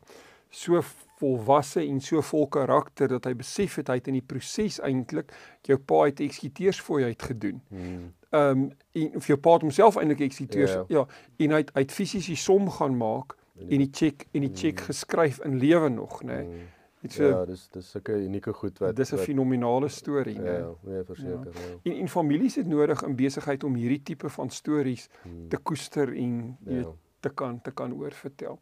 so 0.53 0.81
volwasse 1.23 1.81
en 1.81 2.01
so 2.01 2.21
vol 2.23 2.49
karakter 2.53 3.09
dat 3.09 3.27
hy 3.29 3.35
besef 3.39 3.79
het 3.81 3.91
hy 3.93 3.99
het 4.01 4.11
in 4.11 4.19
die 4.19 4.27
proses 4.27 4.81
eintlik 4.85 5.33
jou 5.67 5.79
pa 5.79 6.05
het 6.09 6.21
eksekuteursfooi 6.25 7.05
uitgedoen. 7.13 7.63
Hmm. 7.73 8.11
Ehm 8.33 8.65
um, 8.65 8.67
en 8.93 9.17
of 9.17 9.27
jou 9.27 9.39
pa 9.41 9.57
homself 9.63 9.97
eintlik 9.97 10.21
eksekuteers 10.29 10.77
yeah. 10.77 10.85
Ja. 10.89 11.07
ja 11.07 11.47
en 11.47 11.57
hy 11.57 11.63
het 11.65 11.73
uit 11.75 11.93
fisies 11.93 12.29
die 12.29 12.37
som 12.37 12.69
gaan 12.71 12.97
maak 13.01 13.37
en 13.63 13.79
die 13.79 13.91
cheque 13.93 14.29
en 14.33 14.47
die 14.47 14.53
cheque 14.53 14.81
mm. 14.81 14.87
geskryf 14.91 15.41
in 15.47 15.59
lewe 15.61 15.89
nog 15.89 16.23
nê. 16.23 16.41
Nee. 16.43 16.47
Mm. 16.49 16.71
Dit 17.03 17.17
so, 17.17 17.27
ja, 17.27 17.45
dis 17.47 17.65
dis 17.75 17.89
sulke 17.91 18.15
unieke 18.15 18.53
goed 18.55 18.79
wat 18.79 18.97
Dis 18.97 19.11
'n 19.13 19.19
fenominale 19.19 19.89
storie, 19.89 20.39
né? 20.39 20.59
Ja, 20.59 20.75
nee, 20.81 21.05
verseker, 21.05 21.51
ja. 21.55 21.61
ja. 21.83 21.93
En 21.93 21.99
en 22.01 22.09
families 22.09 22.55
het 22.55 22.67
nodig 22.67 23.03
in 23.03 23.17
besigheid 23.17 23.65
om 23.65 23.75
hierdie 23.75 24.03
tipe 24.03 24.29
van 24.29 24.51
stories 24.51 25.09
hmm. 25.23 25.49
te 25.49 25.57
koester 25.57 26.15
en 26.15 26.59
jy 26.65 26.85
ja. 26.85 26.93
Te 27.23 27.31
kan 27.31 27.61
te 27.63 27.71
kan 27.71 27.95
oorvertel. 27.95 28.59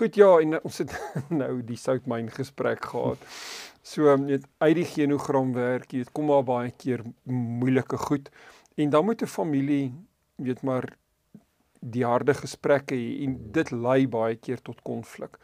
Goed, 0.00 0.18
ja, 0.18 0.30
en 0.42 0.58
ons 0.62 0.78
het 0.82 0.94
nou 1.42 1.52
die 1.66 1.78
soutmyn 1.78 2.30
gesprek 2.34 2.84
gehad. 2.92 3.24
So 3.82 4.16
net 4.20 4.44
uit 4.64 4.74
die 4.80 4.88
genogram 4.88 5.52
werk, 5.56 5.92
jy 5.92 6.06
kom 6.12 6.28
maar 6.32 6.44
baie 6.44 6.72
keer 6.76 7.04
moeilike 7.24 8.00
goed 8.08 8.32
en 8.78 8.90
dan 8.90 9.04
moet 9.04 9.22
'n 9.22 9.26
familie 9.26 9.94
weet 10.36 10.62
maar 10.62 10.86
die 11.80 12.04
harde 12.04 12.34
gesprekke 12.34 12.94
hê 12.94 13.24
en 13.24 13.36
dit 13.54 13.70
lei 13.70 14.06
baie 14.10 14.36
keer 14.36 14.62
tot 14.62 14.82
konflik. 14.82 15.38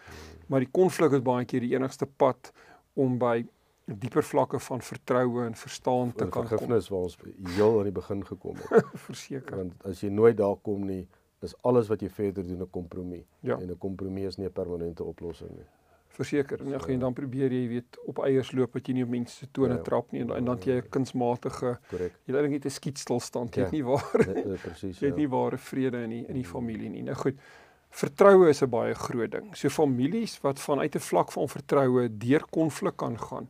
Maar 0.46 0.64
die 0.66 0.70
konflik 0.70 1.12
is 1.12 1.22
baie 1.22 1.44
keer 1.44 1.60
die 1.60 1.74
enigste 1.74 2.06
pad 2.06 2.52
om 2.94 3.18
by 3.18 3.44
dieper 3.84 4.24
vlakke 4.24 4.58
van 4.58 4.80
vertroue 4.80 5.44
en 5.46 5.54
verstaan 5.54 6.12
te 6.12 6.24
kan 6.24 6.30
kom. 6.30 6.48
Vergifnis 6.48 6.88
waar 6.88 7.08
ons 7.08 7.18
heel 7.56 7.78
aan 7.78 7.90
die 7.90 7.92
begin 7.92 8.24
gekom 8.26 8.56
het. 8.56 8.86
Verseker. 9.08 9.56
Want 9.56 9.86
as 9.90 10.00
jy 10.00 10.10
nooit 10.14 10.36
daar 10.40 10.56
kom 10.62 10.86
nie, 10.88 11.04
is 11.44 11.54
alles 11.62 11.88
wat 11.92 12.02
jy 12.02 12.10
verder 12.10 12.46
doen 12.46 12.62
'n 12.62 12.70
kompromie. 12.70 13.24
Ja. 13.40 13.58
En 13.58 13.70
'n 13.70 13.78
kompromie 13.78 14.26
is 14.26 14.36
nie 14.36 14.46
'n 14.46 14.52
permanente 14.52 15.04
oplossing 15.04 15.50
nie. 15.50 15.66
Verseker. 16.14 16.60
En, 16.60 16.80
so, 16.80 16.86
en 16.86 16.98
dan 16.98 17.12
probeer 17.12 17.52
jy 17.52 17.68
weet 17.68 17.98
op 18.06 18.20
eiers 18.22 18.52
loop 18.52 18.76
wat 18.76 18.86
jy 18.86 18.94
nie 18.94 19.02
op 19.02 19.10
mense 19.10 19.34
se 19.34 19.48
tone 19.50 19.74
ja, 19.74 19.82
trap 19.82 20.12
nie 20.14 20.20
en, 20.22 20.30
en 20.36 20.44
dan 20.44 20.58
jy 20.62 20.76
'n 20.78 20.88
kunsmatige 20.88 21.78
Correct. 21.90 22.20
jy 22.24 22.34
het 22.34 22.50
net 22.50 22.64
'n 22.64 22.70
skietstilstand. 22.70 23.54
Jy 23.54 23.60
ja, 23.60 23.64
het 23.64 23.74
nie 23.74 23.84
waar. 23.84 24.10
Presies. 24.62 24.98
jy 25.02 25.06
het 25.10 25.16
ja. 25.16 25.22
nie 25.22 25.28
ware 25.28 25.58
vrede 25.58 26.02
in 26.02 26.10
die 26.10 26.24
in 26.26 26.34
die 26.34 26.46
familie 26.46 26.90
nie. 26.90 27.02
Nou 27.02 27.16
goed. 27.16 27.34
Vertroue 27.90 28.48
is 28.48 28.62
'n 28.62 28.70
baie 28.70 28.94
groot 28.94 29.30
ding. 29.30 29.56
So 29.56 29.68
families 29.68 30.40
wat 30.40 30.60
vanuit 30.60 30.94
'n 30.94 31.00
vlak 31.00 31.32
van 31.32 31.48
vertroue 31.48 32.08
deur 32.18 32.44
konflik 32.50 32.96
kan 32.96 33.18
gaan, 33.18 33.48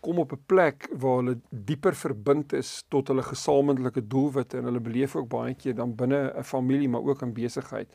kom 0.00 0.18
op 0.18 0.32
'n 0.32 0.42
plek 0.46 0.88
waar 0.92 1.16
hulle 1.16 1.38
dieper 1.50 1.94
verbind 1.94 2.52
is 2.52 2.84
tot 2.88 3.08
hulle 3.08 3.22
gesamentlike 3.22 4.06
doelwitte 4.06 4.58
en 4.58 4.64
hulle 4.64 4.80
beleef 4.80 5.16
ook 5.16 5.28
baie 5.28 5.54
keer 5.54 5.74
dan 5.74 5.94
binne 5.94 6.32
'n 6.36 6.44
familie 6.44 6.88
maar 6.88 7.02
ook 7.02 7.22
in 7.22 7.32
besigheid 7.32 7.88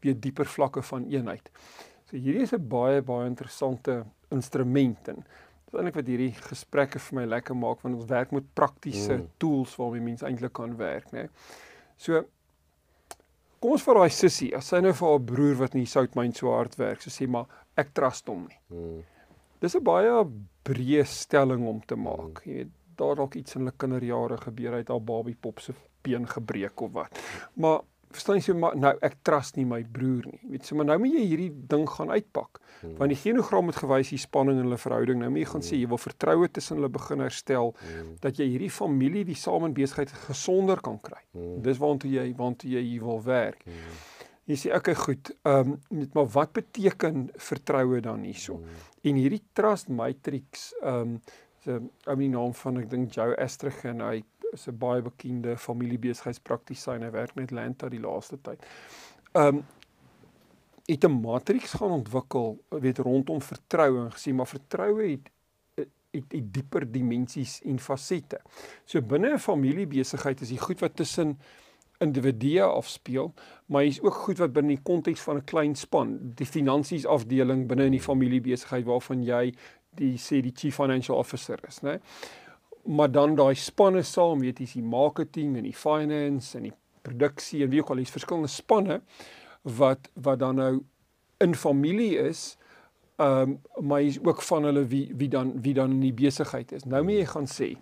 weer 0.00 0.20
dieper 0.20 0.46
vlakke 0.46 0.82
van 0.82 1.04
eenheid. 1.04 1.50
So 2.04 2.16
hierdie 2.16 2.42
is 2.42 2.52
'n 2.52 2.68
baie 2.68 3.02
baie 3.02 3.26
interessante 3.26 4.04
instrument 4.30 5.08
en 5.08 5.24
dis 5.64 5.74
eintlik 5.74 5.94
wat 5.94 6.06
hierdie 6.06 6.32
gesprekke 6.32 6.98
vir 6.98 7.20
my 7.20 7.24
lekker 7.24 7.56
maak 7.56 7.80
want 7.82 7.94
ons 7.94 8.10
werk 8.10 8.30
met 8.32 8.54
praktiese 8.54 9.16
mm. 9.16 9.28
tools 9.38 9.76
waarmee 9.76 10.00
mense 10.00 10.26
eintlik 10.26 10.52
kan 10.52 10.76
werk, 10.76 11.12
né? 11.12 11.28
So 11.96 12.24
Kom 13.62 13.76
ons 13.76 13.84
vat 13.86 13.94
daai 13.94 14.10
sussie, 14.10 14.48
as 14.58 14.72
sy 14.72 14.80
nou 14.82 14.90
vir 14.92 15.08
haar 15.08 15.20
broer 15.22 15.58
wat 15.60 15.74
in 15.76 15.84
die 15.84 15.90
soutmyn 15.90 16.32
so 16.34 16.50
hard 16.50 16.74
werk, 16.80 17.00
so 17.00 17.10
sê 17.14 17.28
maar 17.30 17.46
ek 17.78 17.92
trust 17.94 18.26
hom 18.26 18.48
nie. 18.48 18.58
Hmm. 18.72 19.04
Dis 19.62 19.76
'n 19.76 19.84
baie 19.86 20.10
breë 20.66 21.04
stelling 21.08 21.66
om 21.68 21.80
te 21.86 21.98
maak. 21.98 22.42
Hmm. 22.42 22.50
Jy 22.50 22.58
weet, 22.62 22.74
daar 23.00 23.16
dalk 23.18 23.38
iets 23.38 23.56
in 23.56 23.64
hulle 23.64 23.76
kinderjare 23.76 24.36
gebeur 24.42 24.76
uit 24.78 24.92
haar 24.92 25.02
babie 25.02 25.38
pop 25.40 25.60
se 25.60 25.74
been 26.02 26.26
gebreek 26.28 26.80
of 26.80 26.92
wat. 26.92 27.18
Maar 27.54 27.80
verstaan 28.12 28.38
jy 28.38 28.44
so 28.44 28.58
maar 28.58 28.74
nou 28.76 28.92
ek 29.04 29.18
trust 29.26 29.56
nie 29.56 29.64
my 29.68 29.80
broer 29.96 30.26
nie. 30.28 30.40
Weet 30.52 30.68
so, 30.68 30.76
maar 30.76 30.88
nou 30.90 30.98
moet 31.02 31.14
jy 31.16 31.24
hierdie 31.30 31.50
ding 31.72 31.86
gaan 31.88 32.12
uitpak. 32.12 32.60
Hmm. 32.80 32.96
Want 33.00 33.14
die 33.14 33.20
genogram 33.20 33.70
het 33.72 33.80
gewys 33.80 34.12
die 34.12 34.20
spanning 34.20 34.60
in 34.60 34.66
hulle 34.66 34.80
verhouding. 34.80 35.22
Nou 35.22 35.30
moet 35.32 35.44
jy 35.44 35.50
gaan 35.52 35.62
hmm. 35.62 35.68
sê 35.70 35.80
jy 35.80 35.90
wil 35.92 36.02
vertroue 36.02 36.50
tussen 36.52 36.80
hulle 36.80 36.92
begin 36.92 37.24
herstel 37.24 37.72
hmm. 37.80 38.16
dat 38.24 38.40
jy 38.40 38.48
hierdie 38.52 38.72
familie 38.72 39.24
wie 39.30 39.38
saam 39.38 39.68
in 39.68 39.76
besigheid 39.76 40.12
gesonder 40.28 40.82
kan 40.84 41.00
kry. 41.02 41.22
Hmm. 41.32 41.60
Dis 41.64 41.80
waartoe 41.82 42.12
jy 42.12 42.26
waartoe 42.38 42.74
jy 42.76 42.84
wil 43.02 43.22
werk. 43.26 43.64
Hmm. 43.68 44.00
Jy 44.50 44.56
sê 44.58 44.74
okay 44.74 44.94
goed. 44.94 45.30
Ehm 45.46 45.78
um, 45.90 46.08
maar 46.12 46.28
wat 46.34 46.52
beteken 46.52 47.30
vertroue 47.36 48.00
dan 48.00 48.22
hierso? 48.26 48.56
Hmm. 48.56 48.82
En 49.02 49.14
hierdie 49.14 49.42
trust 49.52 49.88
matrix 49.88 50.72
ehm 50.82 51.16
um, 51.16 51.20
se 51.62 51.78
ou 52.10 52.16
die 52.18 52.28
naam 52.28 52.54
van 52.58 52.80
ek 52.80 52.88
dink 52.90 53.12
Joe 53.14 53.36
Astrich 53.38 53.84
en 53.86 54.00
hy 54.02 54.24
is 54.52 54.66
'n 54.68 54.78
baie 54.78 55.02
bekende 55.02 55.56
familiebesigheidspraktisyn. 55.56 57.02
Hy 57.02 57.10
werk 57.10 57.34
met 57.34 57.50
Lanta 57.50 57.88
die 57.88 58.00
laaste 58.00 58.38
tyd. 58.42 58.66
Um 59.32 59.64
het 60.86 61.04
'n 61.04 61.20
matriks 61.20 61.72
gaan 61.78 61.90
ontwikkel, 62.02 62.58
weet 62.68 62.98
rondom 62.98 63.40
vertroue 63.40 64.04
en 64.04 64.12
gesê 64.12 64.34
maar 64.34 64.50
vertroue 64.50 65.10
het 65.10 65.30
het, 66.12 66.32
het 66.32 66.54
dieper 66.54 66.92
dimensies 66.92 67.60
en 67.62 67.78
fasette. 67.78 68.40
So 68.84 69.00
binne 69.00 69.32
'n 69.32 69.38
familiebesigheid 69.38 70.40
is 70.40 70.48
die 70.48 70.58
goed 70.58 70.80
wat 70.80 70.96
tussen 70.96 71.38
individue 72.02 72.62
afspeel, 72.62 73.32
maar 73.66 73.82
hier's 73.86 74.02
ook 74.02 74.14
goed 74.26 74.42
wat 74.42 74.52
binne 74.52 74.74
die 74.74 74.82
konteks 74.82 75.20
van 75.20 75.36
'n 75.36 75.44
klein 75.44 75.74
span, 75.74 76.18
die 76.34 76.46
finansies 76.46 77.06
afdeling 77.06 77.66
binne 77.68 77.84
in 77.84 77.96
die 77.98 78.06
familiebesigheid 78.08 78.84
waarvan 78.84 79.22
jy 79.24 79.54
die 79.96 80.16
sê 80.18 80.40
die 80.42 80.54
chief 80.54 80.76
financial 80.76 81.18
officer 81.18 81.58
is, 81.68 81.80
né? 81.80 82.00
Maar 82.84 83.10
dan 83.10 83.34
daai 83.34 83.54
spanne 83.54 84.02
saam, 84.02 84.40
weet 84.40 84.58
jy, 84.58 84.66
die 84.74 84.82
marketing 84.82 85.56
en 85.56 85.62
die 85.62 85.76
finance 85.76 86.56
en 86.58 86.62
die 86.62 86.74
produksie 87.02 87.62
en 87.62 87.70
wie 87.70 87.80
ook 87.80 87.90
al, 87.90 87.96
dis 88.02 88.10
verskillende 88.10 88.50
spanne 88.50 89.00
wat 89.62 90.10
wat 90.14 90.38
dan 90.38 90.58
nou 90.58 90.84
in 91.42 91.54
familie 91.54 92.18
is. 92.18 92.56
Ehm 93.16 93.58
um, 93.78 93.86
maar 93.86 94.02
is 94.02 94.18
ook 94.24 94.42
van 94.42 94.64
hulle 94.64 94.86
wie 94.86 95.12
wie 95.16 95.28
dan 95.28 95.52
wie 95.62 95.74
dan 95.74 95.90
in 95.90 96.00
die 96.00 96.12
besigheid 96.12 96.72
is. 96.72 96.84
Nou 96.84 97.02
moet 97.04 97.20
jy 97.20 97.26
gaan 97.26 97.46
sê, 97.46 97.76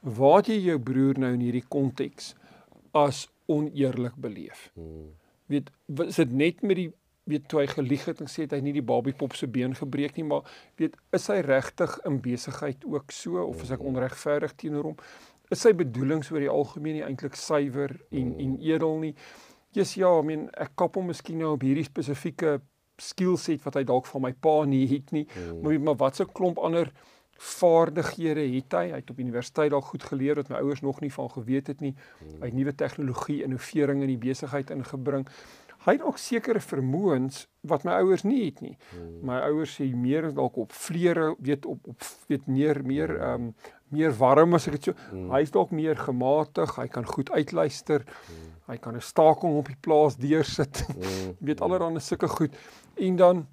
waar 0.00 0.42
jy 0.46 0.58
jou 0.64 0.78
broer 0.80 1.18
nou 1.18 1.32
in 1.36 1.44
hierdie 1.44 1.66
konteks 1.68 2.34
as 2.96 3.28
oneerlik 3.50 4.16
beleef. 4.20 4.70
Hmm. 4.78 5.10
Weet, 5.50 5.70
is 6.06 6.20
dit 6.20 6.32
net 6.32 6.62
met 6.62 6.78
die 6.78 6.90
weet 7.30 7.48
toe 7.50 7.60
hy 7.62 7.66
gelieg 7.70 8.06
het 8.08 8.22
en 8.22 8.30
sê 8.30 8.46
het 8.46 8.54
hy 8.56 8.60
nie 8.64 8.74
die 8.76 8.86
babiepop 8.86 9.34
se 9.38 9.48
been 9.50 9.74
gebreek 9.78 10.16
nie, 10.18 10.26
maar 10.26 10.46
weet 10.80 10.96
is 11.16 11.28
hy 11.30 11.40
regtig 11.46 11.96
in 12.08 12.18
besigheid 12.24 12.86
ook 12.88 13.14
so 13.14 13.42
of 13.44 13.62
is 13.64 13.72
ek 13.74 13.82
mm. 13.82 13.92
onregverdig 13.92 14.56
teenoor 14.62 14.90
hom? 14.90 14.98
Is 15.50 15.62
sy 15.66 15.72
bedoelings 15.76 16.30
oor 16.30 16.42
die 16.42 16.50
algemeen 16.50 17.00
nie 17.00 17.06
eintlik 17.06 17.38
suiwer 17.38 17.94
en 18.10 18.32
mm. 18.32 18.42
en 18.46 18.56
edel 18.72 18.98
nie? 19.04 19.14
Jesus 19.76 20.00
ja, 20.00 20.10
I 20.10 20.26
mean 20.26 20.48
ek 20.58 20.74
kap 20.80 20.98
hom 20.98 21.10
miskien 21.12 21.38
nou 21.42 21.54
op 21.54 21.66
hierdie 21.66 21.86
spesifieke 21.86 22.58
skill 23.00 23.36
set 23.40 23.62
wat 23.64 23.78
hy 23.78 23.84
dalk 23.88 24.08
van 24.10 24.26
my 24.26 24.32
pa 24.46 24.60
nie 24.68 24.84
het 24.90 25.14
nie, 25.14 25.26
mm. 25.28 25.62
maar 25.64 25.80
maar 25.88 26.00
wat 26.02 26.20
se 26.20 26.26
klomp 26.26 26.58
ander 26.58 26.90
vaardighede 27.40 28.42
het 28.54 28.76
hy? 28.76 28.84
Hy 28.92 29.00
het 29.00 29.10
op 29.10 29.18
universiteit 29.22 29.72
al 29.72 29.80
goed 29.80 30.04
geleer 30.04 30.36
wat 30.42 30.50
my 30.52 30.60
ouers 30.60 30.82
nog 30.84 31.00
nie 31.00 31.12
van 31.12 31.30
geweet 31.30 31.72
het 31.72 31.80
nie. 31.80 31.94
Hy 32.40 32.50
het 32.50 32.56
nuwe 32.58 32.74
tegnologie, 32.74 33.42
innovering 33.46 34.04
in 34.04 34.12
die 34.12 34.20
besigheid 34.20 34.70
ingebring 34.70 35.26
hy 35.86 35.96
het 35.96 36.04
ook 36.04 36.18
sekere 36.20 36.60
vermoëns 36.60 37.44
wat 37.68 37.84
my 37.88 37.96
ouers 38.00 38.24
nie 38.26 38.42
het 38.44 38.60
nie. 38.64 38.74
Hmm. 38.92 39.12
My 39.30 39.40
ouers 39.48 39.76
sê 39.78 39.86
meer 39.96 40.28
is 40.28 40.34
dalk 40.36 40.58
op 40.60 40.74
vleere, 40.76 41.32
weet 41.40 41.68
op 41.68 41.88
op 41.88 42.08
weet 42.28 42.48
meer 42.48 42.82
meer 42.84 43.14
hmm. 43.14 43.28
ehm 43.28 43.46
um, 43.50 43.52
meer 43.90 44.12
warm 44.14 44.54
as 44.54 44.68
ek 44.70 44.76
dit 44.76 44.90
so. 44.90 44.94
Hmm. 45.10 45.32
Hy 45.32 45.40
is 45.42 45.50
dalk 45.50 45.72
meer 45.74 45.96
gematig, 45.98 46.76
hy 46.78 46.86
kan 46.94 47.08
goed 47.10 47.32
uitluister. 47.34 48.04
Hmm. 48.26 48.52
Hy 48.68 48.76
kan 48.78 48.96
'n 48.96 49.02
staking 49.02 49.56
op 49.58 49.66
die 49.66 49.80
plaas 49.80 50.16
deursit. 50.16 50.84
Hmm. 51.00 51.36
weet 51.40 51.60
allerhande 51.60 52.00
sulke 52.00 52.28
goed. 52.28 52.54
En 52.96 53.16
dan 53.16 53.46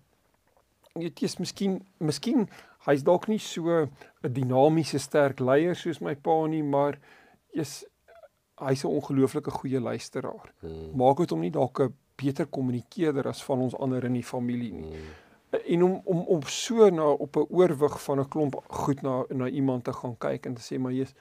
weet 0.94 1.20
jy's 1.20 1.38
miskien 1.40 1.80
miskien 1.98 2.50
hy's 2.88 3.04
dalk 3.04 3.28
nie 3.28 3.40
so 3.40 3.70
'n 4.24 4.34
dinamiese 4.34 5.00
sterk 5.00 5.40
leier 5.40 5.76
soos 5.76 6.02
my 6.02 6.16
pa 6.16 6.48
nie, 6.48 6.64
maar 6.64 7.00
jy's 7.54 7.86
hy's 8.58 8.84
'n 8.84 8.96
ongelooflike 8.98 9.52
goeie 9.52 9.80
luisteraar. 9.80 10.54
Hmm. 10.62 10.96
Maak 10.96 11.18
dit 11.18 11.30
hom 11.30 11.42
nie 11.42 11.52
dalk 11.52 11.80
'n 11.80 11.94
beter 12.16 12.46
kommunikeerder 12.46 13.28
as 13.28 13.44
van 13.44 13.60
ons 13.60 13.76
ander 13.76 14.04
in 14.06 14.14
die 14.14 14.24
familie 14.24 14.74
nie. 14.74 14.92
Hmm. 14.92 15.16
En 15.66 15.84
om 15.84 16.02
om 16.06 16.20
om 16.28 16.42
so 16.44 16.90
na 16.90 17.08
op 17.10 17.36
'n 17.36 17.48
oorwig 17.50 18.04
van 18.04 18.20
'n 18.20 18.30
klomp 18.30 18.56
goed 18.68 19.02
na 19.02 19.26
na 19.30 19.48
iemand 19.48 19.84
te 19.84 19.94
gaan 19.94 20.18
kyk 20.18 20.46
en 20.46 20.54
te 20.54 20.62
sê 20.62 20.80
maar 20.80 20.92
jy's 20.92 21.14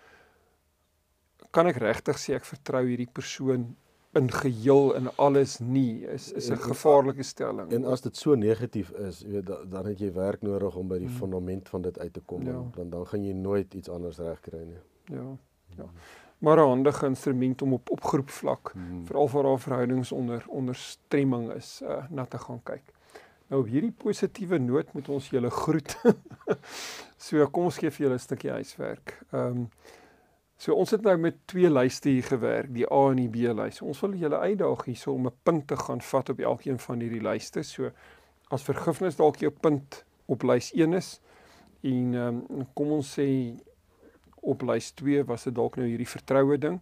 kan 1.50 1.66
ek 1.66 1.76
regtig 1.76 2.16
sê 2.18 2.34
ek 2.34 2.44
vertrou 2.44 2.86
hierdie 2.86 3.12
persoon 3.12 3.76
in 4.16 4.30
geheel 4.32 4.94
en 4.96 5.08
alles 5.16 5.58
nie 5.58 6.06
is 6.06 6.32
is 6.32 6.50
'n 6.50 6.56
gevaarlike 6.56 7.22
stelling. 7.22 7.72
En 7.72 7.84
as 7.84 8.00
dit 8.00 8.16
so 8.16 8.34
negatief 8.34 8.90
is, 8.90 9.20
jy 9.20 9.30
weet 9.30 9.70
dan 9.70 9.86
het 9.86 9.98
jy 9.98 10.12
werk 10.12 10.42
nodig 10.42 10.76
om 10.76 10.88
by 10.88 10.98
die 10.98 11.08
hmm. 11.08 11.16
fundament 11.16 11.68
van 11.68 11.82
dit 11.82 11.98
uit 11.98 12.12
te 12.12 12.20
kom 12.20 12.46
ja. 12.46 12.62
dan 12.76 12.90
dan 12.90 13.06
gaan 13.06 13.24
jy 13.24 13.32
nooit 13.32 13.74
iets 13.74 13.88
anders 13.88 14.18
regkry 14.18 14.62
nie. 14.64 14.82
Ja. 15.04 15.36
Ja. 15.76 15.84
Maar 16.38 16.56
'n 16.56 16.68
handige 16.68 17.06
instrument 17.06 17.62
om 17.62 17.72
op 17.72 17.90
opgroep 17.90 18.30
vlak 18.30 18.70
hmm. 18.72 19.06
veral 19.06 19.28
vir 19.28 19.44
haar 19.44 19.60
verhoudings 19.60 20.12
onder 20.12 20.44
onder 20.48 20.74
stremming 20.74 21.52
is 21.52 21.80
uh, 21.82 22.04
na 22.10 22.24
te 22.24 22.38
gaan 22.38 22.62
kyk. 22.62 22.94
Nou 23.46 23.60
op 23.62 23.68
hierdie 23.70 23.92
positiewe 23.92 24.58
noot 24.58 24.92
moet 24.92 25.08
ons 25.08 25.28
julle 25.30 25.50
groet. 25.50 25.96
so 27.26 27.46
kom 27.46 27.64
ons 27.64 27.78
gee 27.78 27.90
vir 27.90 28.06
julle 28.06 28.18
'n 28.18 28.26
stukkie 28.28 28.50
huiswerk. 28.50 29.22
Ehm 29.30 29.46
um, 29.46 29.70
So 30.56 30.72
ons 30.72 30.90
het 30.90 31.02
nou 31.04 31.16
met 31.20 31.36
twee 31.44 31.68
lyste 31.70 32.08
hier 32.08 32.24
gewerk, 32.24 32.70
die 32.72 32.86
A 32.92 33.02
en 33.10 33.20
die 33.20 33.28
B 33.28 33.52
lys. 33.52 33.82
Ons 33.84 34.00
wil 34.00 34.16
julle 34.16 34.38
uitdaag 34.40 34.86
hierso 34.88 35.12
om 35.12 35.26
'n 35.26 35.34
punt 35.42 35.66
te 35.68 35.76
gaan 35.76 36.00
vat 36.00 36.28
op 36.28 36.40
elkeen 36.40 36.78
van 36.78 37.00
hierdie 37.00 37.20
lyste. 37.20 37.62
So 37.62 37.90
as 38.50 38.62
vergifnis 38.62 39.16
dalk 39.16 39.36
jou 39.36 39.50
punt 39.50 40.04
op 40.26 40.42
lys 40.42 40.72
1 40.72 40.92
is 40.92 41.20
en 41.82 42.14
um, 42.14 42.66
kom 42.74 42.90
ons 42.90 43.18
sê 43.18 43.54
op 44.40 44.62
lys 44.62 44.90
2 44.90 45.24
was 45.24 45.44
dit 45.44 45.54
dalk 45.54 45.76
nou 45.76 45.86
hierdie 45.86 46.08
vertroue 46.08 46.58
ding. 46.58 46.80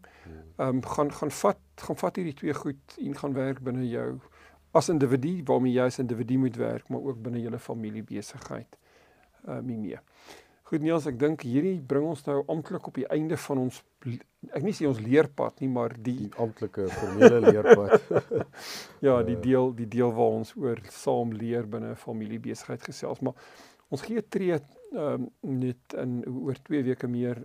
Ehm 0.58 0.68
um, 0.68 0.82
gaan 0.82 1.12
gaan 1.12 1.30
vat 1.30 1.58
gaan 1.76 1.96
vat 1.96 2.16
hierdie 2.16 2.34
twee 2.34 2.54
goed 2.54 2.96
en 3.00 3.16
gaan 3.16 3.32
werk 3.34 3.60
binne 3.60 3.88
jou 3.88 4.20
as 4.72 4.88
individu 4.88 5.42
waarmee 5.44 5.72
jy 5.72 5.86
as 5.86 5.98
individu 5.98 6.38
moet 6.38 6.56
werk, 6.56 6.88
maar 6.88 7.00
ook 7.00 7.22
binne 7.22 7.40
julle 7.40 7.58
familie 7.58 8.02
besigheid. 8.02 8.78
Ehm 9.46 9.58
um, 9.58 9.64
mee. 9.64 9.98
Goed 10.64 10.80
Niels, 10.80 11.04
ek 11.10 11.18
dink 11.20 11.42
hierdie 11.44 11.76
bring 11.84 12.06
ons 12.08 12.22
nou 12.24 12.38
amptelik 12.48 12.86
op 12.88 12.96
die 12.96 13.08
einde 13.12 13.36
van 13.36 13.66
ons 13.66 13.82
ek 14.52 14.64
nie 14.64 14.72
sê 14.76 14.86
ons 14.88 15.00
leerpad 15.00 15.60
nie, 15.60 15.68
maar 15.72 15.92
die, 15.96 16.14
die 16.24 16.40
amptelike 16.40 16.86
formele 16.92 17.40
leerpad. 17.44 18.08
ja, 19.06 19.18
die 19.26 19.36
deel 19.44 19.72
die 19.76 19.88
deel 19.92 20.12
waar 20.16 20.38
ons 20.40 20.54
oor 20.56 20.80
saam 20.92 21.36
leer 21.36 21.68
binne 21.68 21.92
'n 21.92 22.00
familiebesigheid 22.00 22.82
gesels, 22.88 23.20
maar 23.20 23.36
ons 23.92 24.04
gee 24.08 24.24
tree 24.24 24.56
ehm 24.56 25.28
um, 25.28 25.28
net 25.60 25.96
in 26.00 26.20
oor 26.32 26.56
2 26.70 26.82
weke 26.88 27.08
meer 27.12 27.44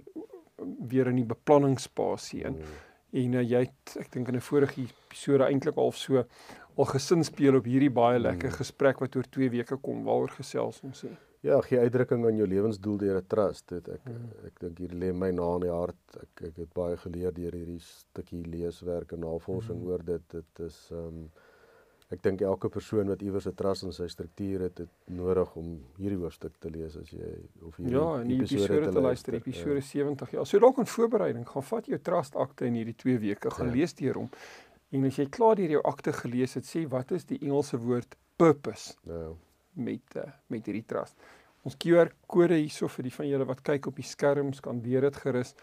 weer 0.59 1.11
in 1.11 1.19
die 1.19 1.27
beplanningspasie 1.27 2.43
in. 2.47 2.59
Mm. 2.59 2.75
En 3.19 3.39
uh, 3.39 3.43
jy 3.43 3.65
het 3.65 3.95
ek 3.99 4.11
dink 4.15 4.27
in 4.29 4.39
'n 4.39 4.47
vorige 4.47 4.81
episode 4.81 5.43
eintlik 5.43 5.77
al 5.77 5.91
so 5.91 6.23
al 6.77 6.87
gesin 6.95 7.23
speel 7.23 7.59
op 7.59 7.65
hierdie 7.65 7.91
baie 7.91 8.19
lekker 8.19 8.51
mm. 8.51 8.59
gesprek 8.63 8.99
wat 9.03 9.15
oor 9.15 9.27
2 9.27 9.49
weke 9.49 9.77
kom 9.77 10.05
waaroor 10.07 10.39
gesels 10.39 10.79
ons 10.83 11.03
sê. 11.03 11.17
Ja, 11.41 11.61
gee 11.63 11.79
uitdrukking 11.79 12.25
aan 12.27 12.35
jou 12.35 12.47
lewensdoel 12.47 12.97
deur 12.97 13.17
'n 13.17 13.27
trust. 13.27 13.67
Dit 13.67 13.87
ek 13.87 14.01
hmm. 14.03 14.31
ek, 14.31 14.47
ek 14.47 14.59
dink 14.59 14.79
hier 14.83 14.95
lê 15.03 15.11
my 15.13 15.29
na 15.31 15.53
in 15.55 15.61
die 15.67 15.71
hart. 15.71 16.17
Ek 16.19 16.41
ek 16.49 16.57
het 16.65 16.73
baie 16.75 16.97
geleer 16.97 17.31
deur 17.31 17.55
hierdie 17.55 17.79
stukkie 17.79 18.43
leeswerk 18.43 19.13
en 19.15 19.23
navorsing 19.23 19.79
hmm. 19.79 19.87
oor 19.87 20.03
dit. 20.03 20.25
Dit 20.35 20.65
is 20.67 20.89
ehm 20.91 21.07
um, 21.07 21.31
ek 22.09 22.23
dink 22.25 22.41
elke 22.41 22.71
persoon 22.73 23.07
wat 23.07 23.21
iewers 23.21 23.47
'n 23.47 23.55
trust 23.55 23.83
in 23.83 23.93
sy 23.93 24.07
struktuur 24.07 24.61
het, 24.65 24.77
het 24.77 24.93
nodig 25.05 25.55
om 25.55 25.79
hierdie 25.97 26.17
hoofstuk 26.17 26.55
te 26.59 26.69
lees 26.69 26.97
as 26.97 27.09
jy 27.09 27.33
of 27.61 27.75
hierdie 27.77 27.95
Ja, 27.95 28.21
in 28.21 28.27
die 28.27 28.39
episode, 28.41 28.63
episode 28.63 28.91
te 28.91 29.01
luister, 29.01 29.33
episode 29.33 29.75
ja. 29.75 29.81
70. 29.81 30.31
Ja, 30.31 30.43
so 30.43 30.59
dalk 30.59 30.79
'n 30.79 30.85
voorbereiding. 30.85 31.47
Gaan 31.47 31.63
vat 31.63 31.85
jou 31.85 31.99
trust 31.99 32.35
akte 32.35 32.65
in 32.65 32.73
hierdie 32.73 32.95
2 32.95 33.19
weke, 33.19 33.51
gaan 33.51 33.67
ja. 33.67 33.73
lees 33.73 33.93
deur 33.93 34.15
hom. 34.15 34.29
En 34.91 35.05
as 35.05 35.15
jy 35.15 35.29
klaar 35.29 35.55
deur 35.55 35.69
jou 35.69 35.83
akte 35.83 36.11
gelees 36.13 36.53
het, 36.53 36.65
sê 36.65 36.87
wat 36.87 37.11
is 37.11 37.25
die 37.25 37.39
Engelse 37.39 37.77
woord 37.77 38.17
purpose? 38.35 38.97
Ja 39.05 39.37
met 39.79 40.15
uh, 40.15 40.29
met 40.47 40.65
hierdie 40.65 40.85
trust. 40.87 41.15
Ons 41.67 41.75
QR 41.75 42.11
kode 42.27 42.55
hierso 42.55 42.87
vir 42.87 43.09
die 43.09 43.13
van 43.13 43.27
julle 43.27 43.47
wat 43.49 43.63
kyk 43.67 43.89
op 43.91 43.99
die 43.99 44.07
skerms 44.07 44.61
kan 44.63 44.81
weer 44.83 45.07
dit 45.07 45.21
gerus 45.25 45.55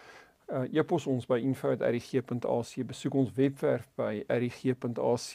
uh 0.46 0.62
e-pos 0.70 1.06
ons 1.10 1.26
by 1.26 1.40
info@rg.ac 1.42 2.72
besoek 2.86 3.14
ons 3.14 3.32
webwerf 3.34 3.88
by 3.98 4.22
rg.ac. 4.30 5.30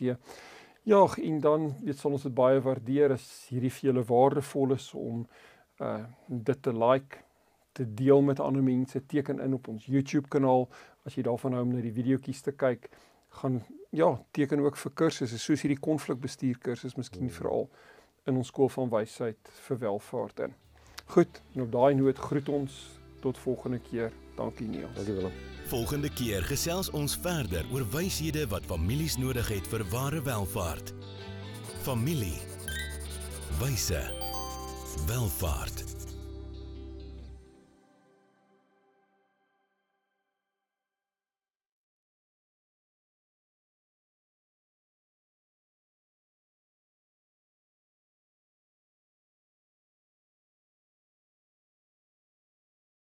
Ja, 0.84 1.02
en 1.18 1.40
dan 1.40 1.74
weet 1.84 2.00
sal 2.00 2.16
ons 2.16 2.24
dit 2.24 2.34
baie 2.34 2.62
waardeer 2.64 3.12
as 3.18 3.26
hierdie 3.50 3.72
vir 3.72 3.90
julle 3.90 4.06
waardevol 4.08 4.78
is 4.78 4.88
om 4.94 5.26
uh 5.82 6.06
dit 6.28 6.64
te 6.64 6.72
like, 6.74 7.20
te 7.74 7.86
deel 7.86 8.22
met 8.22 8.40
ander 8.40 8.64
mense, 8.64 9.06
teken 9.06 9.40
in 9.40 9.54
op 9.54 9.68
ons 9.68 9.86
YouTube 9.86 10.28
kanaal 10.28 10.70
as 11.06 11.16
jy 11.16 11.24
daarvan 11.28 11.54
hou 11.58 11.62
om 11.66 11.76
na 11.76 11.82
die 11.84 11.94
videoetjies 11.94 12.42
te 12.42 12.52
kyk, 12.52 12.90
gaan 13.42 13.62
ja, 13.92 14.14
teken 14.32 14.64
ook 14.64 14.78
vir 14.78 14.92
kursusse 14.96 15.40
soos 15.40 15.64
hierdie 15.64 15.80
konflikbestuur 15.80 16.60
kursus 16.64 16.96
miskien 16.96 17.28
mm. 17.28 17.36
veral 17.36 17.68
in 18.26 18.38
ons 18.38 18.48
skool 18.48 18.70
van 18.70 18.90
wysheid 18.90 19.54
vir 19.68 19.78
welvaart 19.78 20.40
in. 20.48 20.56
Goed, 21.12 21.42
en 21.54 21.62
op 21.62 21.72
daai 21.72 21.94
noot 21.96 22.18
groet 22.18 22.50
ons 22.50 22.82
tot 23.22 23.38
volgende 23.38 23.80
keer. 23.80 24.12
Dankie 24.36 24.68
Niels. 24.68 24.96
Dankie 24.96 25.14
Willem. 25.14 25.34
Volgende 25.72 26.10
keer 26.10 26.44
gesels 26.44 26.90
ons 26.98 27.16
verder 27.24 27.68
oor 27.72 27.86
wyshede 27.94 28.48
wat 28.52 28.66
families 28.68 29.18
nodig 29.18 29.48
het 29.52 29.68
vir 29.72 29.86
ware 29.94 30.22
welvaart. 30.26 30.94
Familie. 31.86 32.40
Wyse. 33.60 34.04
Welvaart. 35.08 35.91